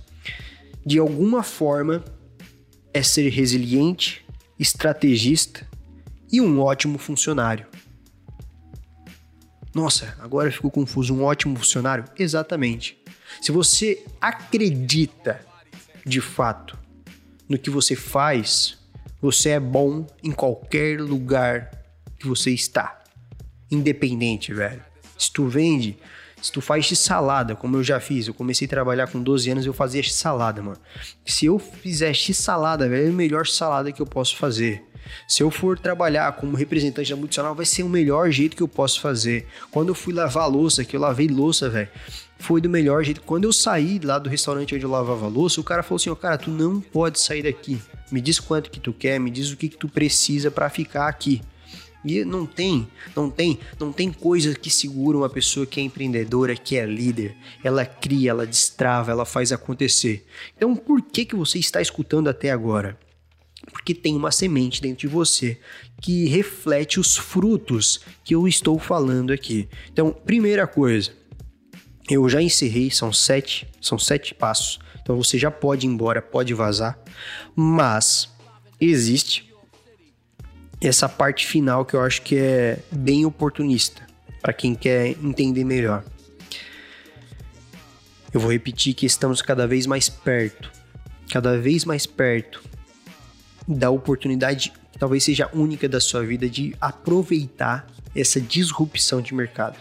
de 0.85 0.97
alguma 0.97 1.43
forma 1.43 2.03
é 2.93 3.03
ser 3.03 3.29
resiliente, 3.29 4.25
estrategista 4.59 5.67
e 6.31 6.41
um 6.41 6.59
ótimo 6.59 6.97
funcionário. 6.97 7.65
Nossa, 9.73 10.15
agora 10.19 10.51
ficou 10.51 10.69
confuso. 10.69 11.13
Um 11.13 11.23
ótimo 11.23 11.55
funcionário? 11.55 12.03
Exatamente. 12.17 12.97
Se 13.41 13.51
você 13.51 14.03
acredita 14.19 15.39
de 16.05 16.19
fato 16.19 16.77
no 17.51 17.59
que 17.59 17.69
você 17.69 17.95
faz, 17.95 18.77
você 19.21 19.49
é 19.49 19.59
bom 19.59 20.07
em 20.23 20.31
qualquer 20.31 20.99
lugar 20.99 21.69
que 22.17 22.25
você 22.25 22.51
está. 22.51 23.03
Independente, 23.69 24.53
velho. 24.53 24.81
Se 25.17 25.31
tu 25.31 25.47
vende, 25.47 25.97
se 26.41 26.51
tu 26.51 26.61
faz 26.61 26.85
x-salada, 26.85 27.55
como 27.55 27.75
eu 27.75 27.83
já 27.83 27.99
fiz, 27.99 28.27
eu 28.27 28.33
comecei 28.33 28.65
a 28.65 28.69
trabalhar 28.69 29.07
com 29.07 29.21
12 29.21 29.51
anos, 29.51 29.65
eu 29.65 29.73
fazia 29.73 30.01
x-salada, 30.01 30.61
mano. 30.61 30.79
Se 31.25 31.45
eu 31.45 31.59
fizer 31.59 32.13
x-salada, 32.13 32.87
velho, 32.87 33.07
é 33.07 33.09
a 33.09 33.13
melhor 33.13 33.45
salada 33.45 33.91
que 33.91 34.01
eu 34.01 34.07
posso 34.07 34.37
fazer. 34.37 34.83
Se 35.27 35.43
eu 35.43 35.51
for 35.51 35.77
trabalhar 35.77 36.31
como 36.33 36.55
representante 36.55 37.09
da 37.09 37.15
multinacional, 37.15 37.53
vai 37.53 37.65
ser 37.65 37.83
o 37.83 37.89
melhor 37.89 38.31
jeito 38.31 38.55
que 38.55 38.63
eu 38.63 38.67
posso 38.67 39.01
fazer. 39.01 39.45
Quando 39.71 39.89
eu 39.89 39.95
fui 39.95 40.13
lavar 40.13 40.49
louça, 40.49 40.85
que 40.85 40.95
eu 40.95 41.01
lavei 41.01 41.27
louça, 41.27 41.69
velho, 41.69 41.89
foi 42.41 42.59
do 42.59 42.69
melhor 42.69 43.03
jeito. 43.03 43.21
Quando 43.21 43.45
eu 43.45 43.53
saí 43.53 43.99
lá 44.03 44.17
do 44.19 44.29
restaurante 44.29 44.75
onde 44.75 44.83
eu 44.83 44.89
lavava 44.89 45.27
louça, 45.27 45.61
o 45.61 45.63
cara 45.63 45.83
falou 45.83 45.97
assim: 45.97 46.09
ó, 46.09 46.15
cara, 46.15 46.37
tu 46.37 46.49
não 46.49 46.81
pode 46.81 47.19
sair 47.19 47.43
daqui. 47.43 47.79
Me 48.11 48.19
diz 48.19 48.39
quanto 48.39 48.69
que 48.69 48.79
tu 48.79 48.91
quer, 48.91 49.19
me 49.19 49.29
diz 49.29 49.51
o 49.51 49.57
que, 49.57 49.69
que 49.69 49.77
tu 49.77 49.87
precisa 49.87 50.51
para 50.51 50.69
ficar 50.69 51.07
aqui. 51.07 51.41
E 52.03 52.25
não 52.25 52.47
tem, 52.47 52.87
não 53.15 53.29
tem, 53.29 53.59
não 53.79 53.93
tem 53.93 54.11
coisa 54.11 54.55
que 54.55 54.71
segura 54.71 55.19
uma 55.19 55.29
pessoa 55.29 55.67
que 55.67 55.79
é 55.79 55.83
empreendedora, 55.83 56.55
que 56.55 56.75
é 56.75 56.85
líder. 56.85 57.37
Ela 57.63 57.85
cria, 57.85 58.31
ela 58.31 58.45
destrava, 58.45 59.11
ela 59.11 59.23
faz 59.23 59.51
acontecer. 59.51 60.25
Então, 60.57 60.75
por 60.75 61.01
que 61.01 61.25
que 61.25 61.35
você 61.35 61.59
está 61.59 61.79
escutando 61.79 62.27
até 62.27 62.49
agora? 62.49 62.97
Porque 63.71 63.93
tem 63.93 64.15
uma 64.15 64.31
semente 64.31 64.81
dentro 64.81 65.01
de 65.01 65.07
você 65.07 65.59
que 66.01 66.25
reflete 66.25 66.99
os 66.99 67.15
frutos 67.15 68.01
que 68.23 68.33
eu 68.33 68.47
estou 68.47 68.79
falando 68.79 69.31
aqui. 69.31 69.69
Então, 69.93 70.11
primeira 70.11 70.65
coisa, 70.65 71.11
eu 72.09 72.27
já 72.27 72.41
encerrei, 72.41 72.89
são 72.91 73.11
sete, 73.11 73.67
são 73.79 73.97
sete 73.97 74.33
passos. 74.33 74.79
Então 75.01 75.15
você 75.15 75.37
já 75.37 75.49
pode 75.49 75.85
ir 75.85 75.89
embora, 75.89 76.21
pode 76.21 76.53
vazar. 76.53 76.97
Mas 77.55 78.29
existe 78.79 79.51
essa 80.79 81.07
parte 81.07 81.45
final 81.45 81.85
que 81.85 81.95
eu 81.95 82.01
acho 82.01 82.21
que 82.21 82.35
é 82.35 82.79
bem 82.91 83.25
oportunista 83.25 84.05
para 84.41 84.53
quem 84.53 84.73
quer 84.73 85.09
entender 85.23 85.63
melhor. 85.63 86.03
Eu 88.33 88.39
vou 88.39 88.51
repetir 88.51 88.93
que 88.93 89.05
estamos 89.05 89.41
cada 89.41 89.67
vez 89.67 89.85
mais 89.85 90.09
perto, 90.09 90.71
cada 91.29 91.57
vez 91.57 91.85
mais 91.85 92.05
perto 92.05 92.63
da 93.67 93.89
oportunidade 93.89 94.73
talvez 95.01 95.23
seja 95.23 95.49
única 95.51 95.89
da 95.89 95.99
sua 95.99 96.23
vida 96.23 96.47
de 96.47 96.75
aproveitar 96.79 97.87
essa 98.15 98.39
disrupção 98.39 99.19
de 99.19 99.33
mercado. 99.33 99.75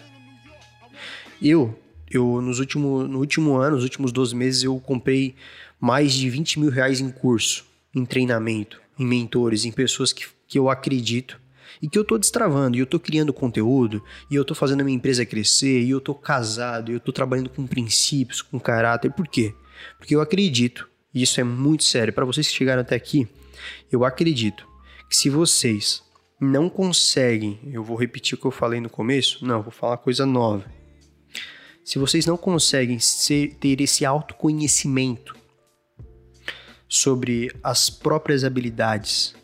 Eu 1.42 1.78
eu 2.10 2.40
nos 2.40 2.58
último, 2.58 3.06
no 3.06 3.18
último 3.18 3.56
ano, 3.56 3.76
nos 3.76 3.84
últimos 3.84 4.10
12 4.10 4.34
meses, 4.34 4.64
eu 4.64 4.78
comprei 4.80 5.34
mais 5.78 6.12
de 6.12 6.28
20 6.28 6.58
mil 6.58 6.70
reais 6.70 7.00
em 7.00 7.10
curso, 7.10 7.64
em 7.94 8.04
treinamento, 8.04 8.80
em 8.98 9.06
mentores, 9.06 9.64
em 9.64 9.70
pessoas 9.70 10.12
que, 10.12 10.26
que 10.46 10.58
eu 10.58 10.68
acredito 10.68 11.40
e 11.80 11.88
que 11.88 11.98
eu 11.98 12.04
tô 12.04 12.18
destravando, 12.18 12.76
e 12.76 12.80
eu 12.80 12.86
tô 12.86 13.00
criando 13.00 13.32
conteúdo, 13.32 14.04
e 14.30 14.34
eu 14.34 14.44
tô 14.44 14.54
fazendo 14.54 14.82
a 14.82 14.84
minha 14.84 14.96
empresa 14.96 15.24
crescer, 15.24 15.80
e 15.80 15.90
eu 15.90 16.00
tô 16.00 16.14
casado, 16.14 16.90
e 16.90 16.94
eu 16.94 17.00
tô 17.00 17.10
trabalhando 17.10 17.48
com 17.48 17.66
princípios, 17.66 18.42
com 18.42 18.60
caráter. 18.60 19.10
Por 19.12 19.26
quê? 19.26 19.54
Porque 19.96 20.14
eu 20.14 20.20
acredito, 20.20 20.86
e 21.14 21.22
isso 21.22 21.40
é 21.40 21.44
muito 21.44 21.84
sério, 21.84 22.12
para 22.12 22.26
vocês 22.26 22.46
que 22.48 22.54
chegaram 22.54 22.82
até 22.82 22.94
aqui, 22.96 23.26
eu 23.90 24.04
acredito 24.04 24.68
que 25.08 25.16
se 25.16 25.30
vocês 25.30 26.02
não 26.38 26.68
conseguem, 26.68 27.58
eu 27.72 27.82
vou 27.82 27.96
repetir 27.96 28.36
o 28.36 28.38
que 28.38 28.46
eu 28.46 28.50
falei 28.50 28.80
no 28.80 28.90
começo, 28.90 29.42
não, 29.46 29.62
vou 29.62 29.72
falar 29.72 29.96
coisa 29.96 30.26
nova 30.26 30.79
se 31.90 31.98
vocês 31.98 32.24
não 32.24 32.36
conseguem 32.36 33.00
ser, 33.00 33.54
ter 33.54 33.80
esse 33.80 34.06
autoconhecimento 34.06 35.36
sobre 36.88 37.52
as 37.64 37.90
próprias 37.90 38.44
habilidades, 38.44 39.34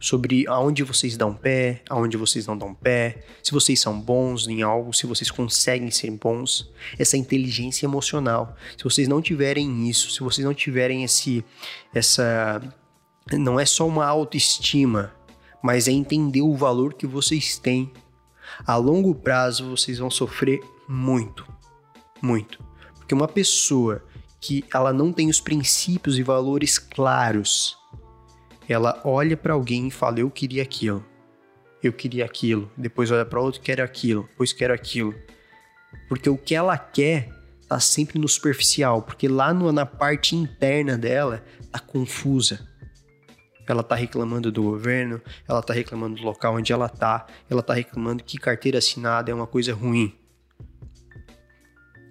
sobre 0.00 0.48
aonde 0.48 0.82
vocês 0.82 1.14
dão 1.14 1.34
pé, 1.34 1.82
aonde 1.90 2.16
vocês 2.16 2.46
não 2.46 2.56
dão 2.56 2.74
pé, 2.74 3.26
se 3.42 3.52
vocês 3.52 3.78
são 3.78 4.00
bons 4.00 4.48
em 4.48 4.62
algo, 4.62 4.94
se 4.94 5.06
vocês 5.06 5.30
conseguem 5.30 5.90
ser 5.90 6.10
bons, 6.12 6.72
essa 6.98 7.18
inteligência 7.18 7.84
emocional. 7.84 8.56
Se 8.78 8.82
vocês 8.82 9.06
não 9.06 9.20
tiverem 9.20 9.86
isso, 9.86 10.10
se 10.10 10.20
vocês 10.20 10.42
não 10.42 10.54
tiverem 10.54 11.04
esse 11.04 11.44
essa 11.94 12.62
não 13.30 13.60
é 13.60 13.66
só 13.66 13.86
uma 13.86 14.06
autoestima, 14.06 15.14
mas 15.62 15.86
é 15.86 15.92
entender 15.92 16.40
o 16.40 16.56
valor 16.56 16.94
que 16.94 17.06
vocês 17.06 17.58
têm. 17.58 17.92
A 18.66 18.74
longo 18.76 19.14
prazo 19.14 19.68
vocês 19.68 19.98
vão 19.98 20.10
sofrer 20.10 20.62
muito, 20.88 21.53
muito. 22.24 22.58
Porque 22.96 23.14
uma 23.14 23.28
pessoa 23.28 24.02
que 24.40 24.64
ela 24.72 24.92
não 24.92 25.12
tem 25.12 25.28
os 25.28 25.40
princípios 25.40 26.18
e 26.18 26.22
valores 26.22 26.78
claros, 26.78 27.76
ela 28.68 29.00
olha 29.04 29.36
para 29.36 29.52
alguém 29.52 29.88
e 29.88 29.90
fala: 29.90 30.20
Eu 30.20 30.30
queria 30.30 30.62
aquilo, 30.62 31.04
eu 31.82 31.92
queria 31.92 32.24
aquilo. 32.24 32.70
Depois 32.76 33.10
olha 33.10 33.24
para 33.24 33.40
outro, 33.40 33.60
quero 33.60 33.82
aquilo, 33.82 34.26
depois 34.30 34.52
quero 34.52 34.72
aquilo. 34.72 35.14
Porque 36.08 36.28
o 36.28 36.36
que 36.36 36.54
ela 36.54 36.76
quer 36.76 37.28
tá 37.68 37.78
sempre 37.80 38.18
no 38.18 38.28
superficial, 38.28 39.02
porque 39.02 39.28
lá 39.28 39.52
no, 39.52 39.70
na 39.72 39.86
parte 39.86 40.34
interna 40.36 40.96
dela 40.96 41.44
tá 41.70 41.78
confusa. 41.78 42.66
Ela 43.66 43.82
tá 43.82 43.94
reclamando 43.94 44.52
do 44.52 44.62
governo, 44.62 45.22
ela 45.48 45.62
tá 45.62 45.72
reclamando 45.72 46.16
do 46.16 46.22
local 46.22 46.56
onde 46.56 46.70
ela 46.70 46.88
tá, 46.88 47.26
ela 47.48 47.62
tá 47.62 47.72
reclamando 47.72 48.22
que 48.22 48.36
carteira 48.36 48.76
assinada 48.76 49.30
é 49.30 49.34
uma 49.34 49.46
coisa 49.46 49.72
ruim. 49.72 50.14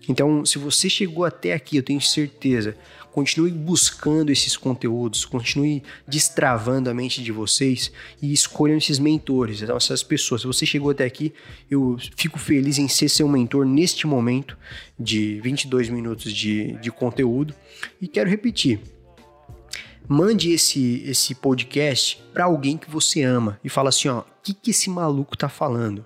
Então, 0.07 0.45
se 0.45 0.57
você 0.57 0.89
chegou 0.89 1.23
até 1.23 1.53
aqui, 1.53 1.77
eu 1.77 1.83
tenho 1.83 2.01
certeza, 2.01 2.75
continue 3.11 3.51
buscando 3.51 4.31
esses 4.31 4.57
conteúdos, 4.57 5.23
continue 5.23 5.83
destravando 6.07 6.89
a 6.89 6.93
mente 6.93 7.23
de 7.23 7.31
vocês 7.31 7.91
e 8.21 8.33
escolham 8.33 8.77
esses 8.77 8.99
mentores, 8.99 9.61
essas 9.61 10.03
pessoas. 10.03 10.41
Se 10.41 10.47
você 10.47 10.65
chegou 10.65 10.91
até 10.91 11.05
aqui, 11.05 11.31
eu 11.69 11.97
fico 12.17 12.39
feliz 12.39 12.77
em 12.77 12.87
ser 12.87 13.07
seu 13.07 13.27
mentor 13.27 13.65
neste 13.65 14.07
momento 14.07 14.57
de 14.99 15.39
22 15.41 15.89
minutos 15.89 16.33
de, 16.33 16.73
de 16.79 16.91
conteúdo. 16.91 17.53
E 18.01 18.07
quero 18.07 18.29
repetir, 18.29 18.81
mande 20.07 20.51
esse, 20.51 21.03
esse 21.05 21.35
podcast 21.35 22.21
para 22.33 22.45
alguém 22.45 22.77
que 22.77 22.89
você 22.89 23.21
ama 23.21 23.59
e 23.63 23.69
fala 23.69 23.89
assim, 23.89 24.07
ó, 24.09 24.19
o 24.19 24.25
que, 24.41 24.53
que 24.53 24.71
esse 24.71 24.89
maluco 24.89 25.37
tá 25.37 25.47
falando? 25.47 26.05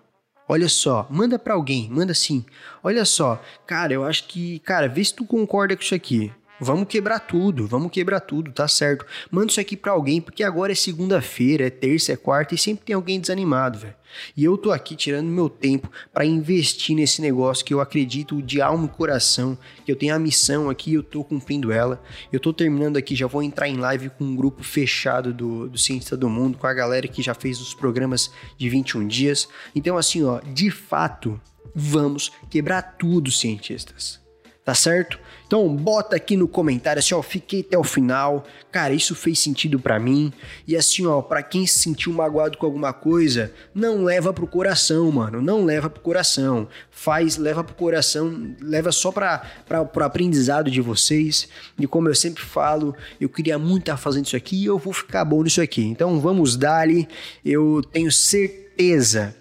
Olha 0.49 0.69
só, 0.69 1.05
manda 1.09 1.37
para 1.37 1.53
alguém, 1.53 1.89
manda 1.89 2.13
assim. 2.13 2.45
Olha 2.81 3.03
só, 3.03 3.41
cara, 3.65 3.91
eu 3.91 4.05
acho 4.05 4.27
que, 4.27 4.59
cara, 4.59 4.87
vê 4.87 5.03
se 5.03 5.13
tu 5.13 5.25
concorda 5.25 5.75
com 5.75 5.83
isso 5.83 5.93
aqui. 5.93 6.31
Vamos 6.59 6.87
quebrar 6.87 7.19
tudo, 7.19 7.67
vamos 7.67 7.91
quebrar 7.91 8.19
tudo, 8.19 8.51
tá 8.51 8.67
certo. 8.67 9.05
Manda 9.29 9.51
isso 9.51 9.59
aqui 9.59 9.77
para 9.77 9.91
alguém, 9.91 10.19
porque 10.19 10.43
agora 10.43 10.71
é 10.71 10.75
segunda-feira, 10.75 11.67
é 11.67 11.69
terça, 11.69 12.13
é 12.13 12.17
quarta 12.17 12.55
e 12.55 12.57
sempre 12.57 12.83
tem 12.83 12.95
alguém 12.95 13.19
desanimado, 13.19 13.77
velho. 13.77 13.93
E 14.35 14.43
eu 14.43 14.57
tô 14.57 14.71
aqui 14.71 14.95
tirando 14.95 15.27
meu 15.27 15.49
tempo 15.49 15.91
para 16.11 16.25
investir 16.25 16.95
nesse 16.95 17.21
negócio 17.21 17.63
que 17.63 17.73
eu 17.73 17.79
acredito 17.79 18.41
de 18.41 18.59
alma 18.59 18.85
e 18.85 18.89
coração, 18.89 19.55
que 19.85 19.91
eu 19.91 19.95
tenho 19.95 20.15
a 20.15 20.19
missão 20.19 20.67
aqui, 20.67 20.95
eu 20.95 21.03
tô 21.03 21.23
cumprindo 21.23 21.71
ela. 21.71 22.01
Eu 22.33 22.39
tô 22.39 22.51
terminando 22.51 22.97
aqui, 22.97 23.15
já 23.15 23.27
vou 23.27 23.43
entrar 23.43 23.67
em 23.67 23.77
live 23.77 24.09
com 24.09 24.23
um 24.23 24.35
grupo 24.35 24.63
fechado 24.63 25.31
do, 25.31 25.69
do 25.69 25.77
Cientista 25.77 26.17
do 26.17 26.27
Mundo, 26.27 26.57
com 26.57 26.65
a 26.65 26.73
galera 26.73 27.07
que 27.07 27.21
já 27.21 27.35
fez 27.35 27.61
os 27.61 27.75
programas 27.75 28.31
de 28.57 28.67
21 28.67 29.07
dias. 29.07 29.47
Então, 29.75 29.95
assim, 29.95 30.23
ó, 30.23 30.39
de 30.39 30.71
fato, 30.71 31.39
vamos 31.75 32.31
quebrar 32.49 32.81
tudo, 32.97 33.31
cientistas 33.31 34.25
tá 34.67 34.73
certo? 34.73 35.17
Então 35.47 35.73
bota 35.73 36.17
aqui 36.17 36.35
no 36.35 36.45
comentário 36.45 36.99
assim, 36.99 37.15
ó, 37.15 37.21
fiquei 37.21 37.61
até 37.61 37.77
o 37.77 37.85
final. 37.85 38.43
Cara, 38.69 38.93
isso 38.93 39.15
fez 39.15 39.39
sentido 39.39 39.79
para 39.79 39.97
mim. 39.97 40.33
E 40.67 40.75
assim, 40.75 41.05
ó, 41.05 41.21
para 41.21 41.41
quem 41.41 41.65
se 41.65 41.79
sentiu 41.79 42.11
magoado 42.11 42.57
com 42.57 42.65
alguma 42.65 42.91
coisa, 42.91 43.53
não 43.73 44.03
leva 44.03 44.33
pro 44.33 44.45
coração, 44.45 45.09
mano, 45.09 45.41
não 45.41 45.63
leva 45.63 45.89
pro 45.89 46.01
coração. 46.01 46.67
Faz, 46.91 47.37
leva 47.37 47.63
pro 47.63 47.75
coração, 47.75 48.57
leva 48.59 48.91
só 48.91 49.09
para 49.09 49.37
para 49.65 49.85
pro 49.85 50.03
aprendizado 50.03 50.69
de 50.69 50.81
vocês. 50.81 51.47
E 51.79 51.87
como 51.87 52.09
eu 52.09 52.15
sempre 52.15 52.43
falo, 52.43 52.93
eu 53.21 53.29
queria 53.29 53.57
muito 53.57 53.83
estar 53.83 53.93
tá 53.93 53.97
fazendo 53.97 54.25
isso 54.25 54.35
aqui 54.35 54.63
e 54.63 54.65
eu 54.65 54.77
vou 54.77 54.91
ficar 54.91 55.23
bom 55.23 55.43
nisso 55.43 55.61
aqui. 55.61 55.85
Então 55.85 56.19
vamos 56.19 56.57
dali. 56.57 57.07
Eu 57.45 57.81
tenho 57.89 58.11
certeza 58.11 59.33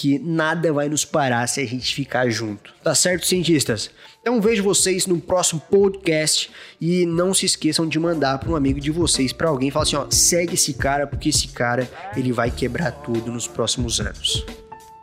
que 0.00 0.18
nada 0.18 0.72
vai 0.72 0.88
nos 0.88 1.04
parar 1.04 1.46
se 1.46 1.60
a 1.60 1.66
gente 1.66 1.94
ficar 1.94 2.30
junto. 2.30 2.72
Tá 2.82 2.94
certo, 2.94 3.26
cientistas? 3.26 3.90
Então 4.22 4.40
vejo 4.40 4.62
vocês 4.62 5.06
no 5.06 5.20
próximo 5.20 5.60
podcast 5.70 6.50
e 6.80 7.04
não 7.04 7.34
se 7.34 7.44
esqueçam 7.44 7.86
de 7.86 7.98
mandar 7.98 8.38
para 8.38 8.50
um 8.50 8.56
amigo 8.56 8.80
de 8.80 8.90
vocês, 8.90 9.30
para 9.30 9.50
alguém, 9.50 9.70
falar 9.70 9.82
assim, 9.82 9.96
ó, 9.96 10.06
segue 10.10 10.54
esse 10.54 10.72
cara 10.72 11.06
porque 11.06 11.28
esse 11.28 11.48
cara 11.48 11.86
ele 12.16 12.32
vai 12.32 12.50
quebrar 12.50 12.92
tudo 12.92 13.30
nos 13.30 13.46
próximos 13.46 14.00
anos. 14.00 14.42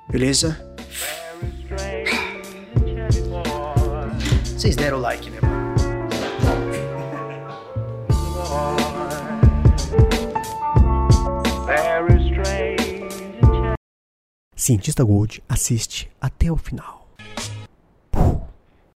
Beleza? 0.10 0.60
Vocês 4.58 4.76
deram 4.76 4.98
like, 4.98 5.30
né? 5.30 5.47
Cientista 14.68 15.02
Gold 15.02 15.42
assiste 15.48 16.10
até 16.20 16.52
o 16.52 16.58
final. 16.58 17.07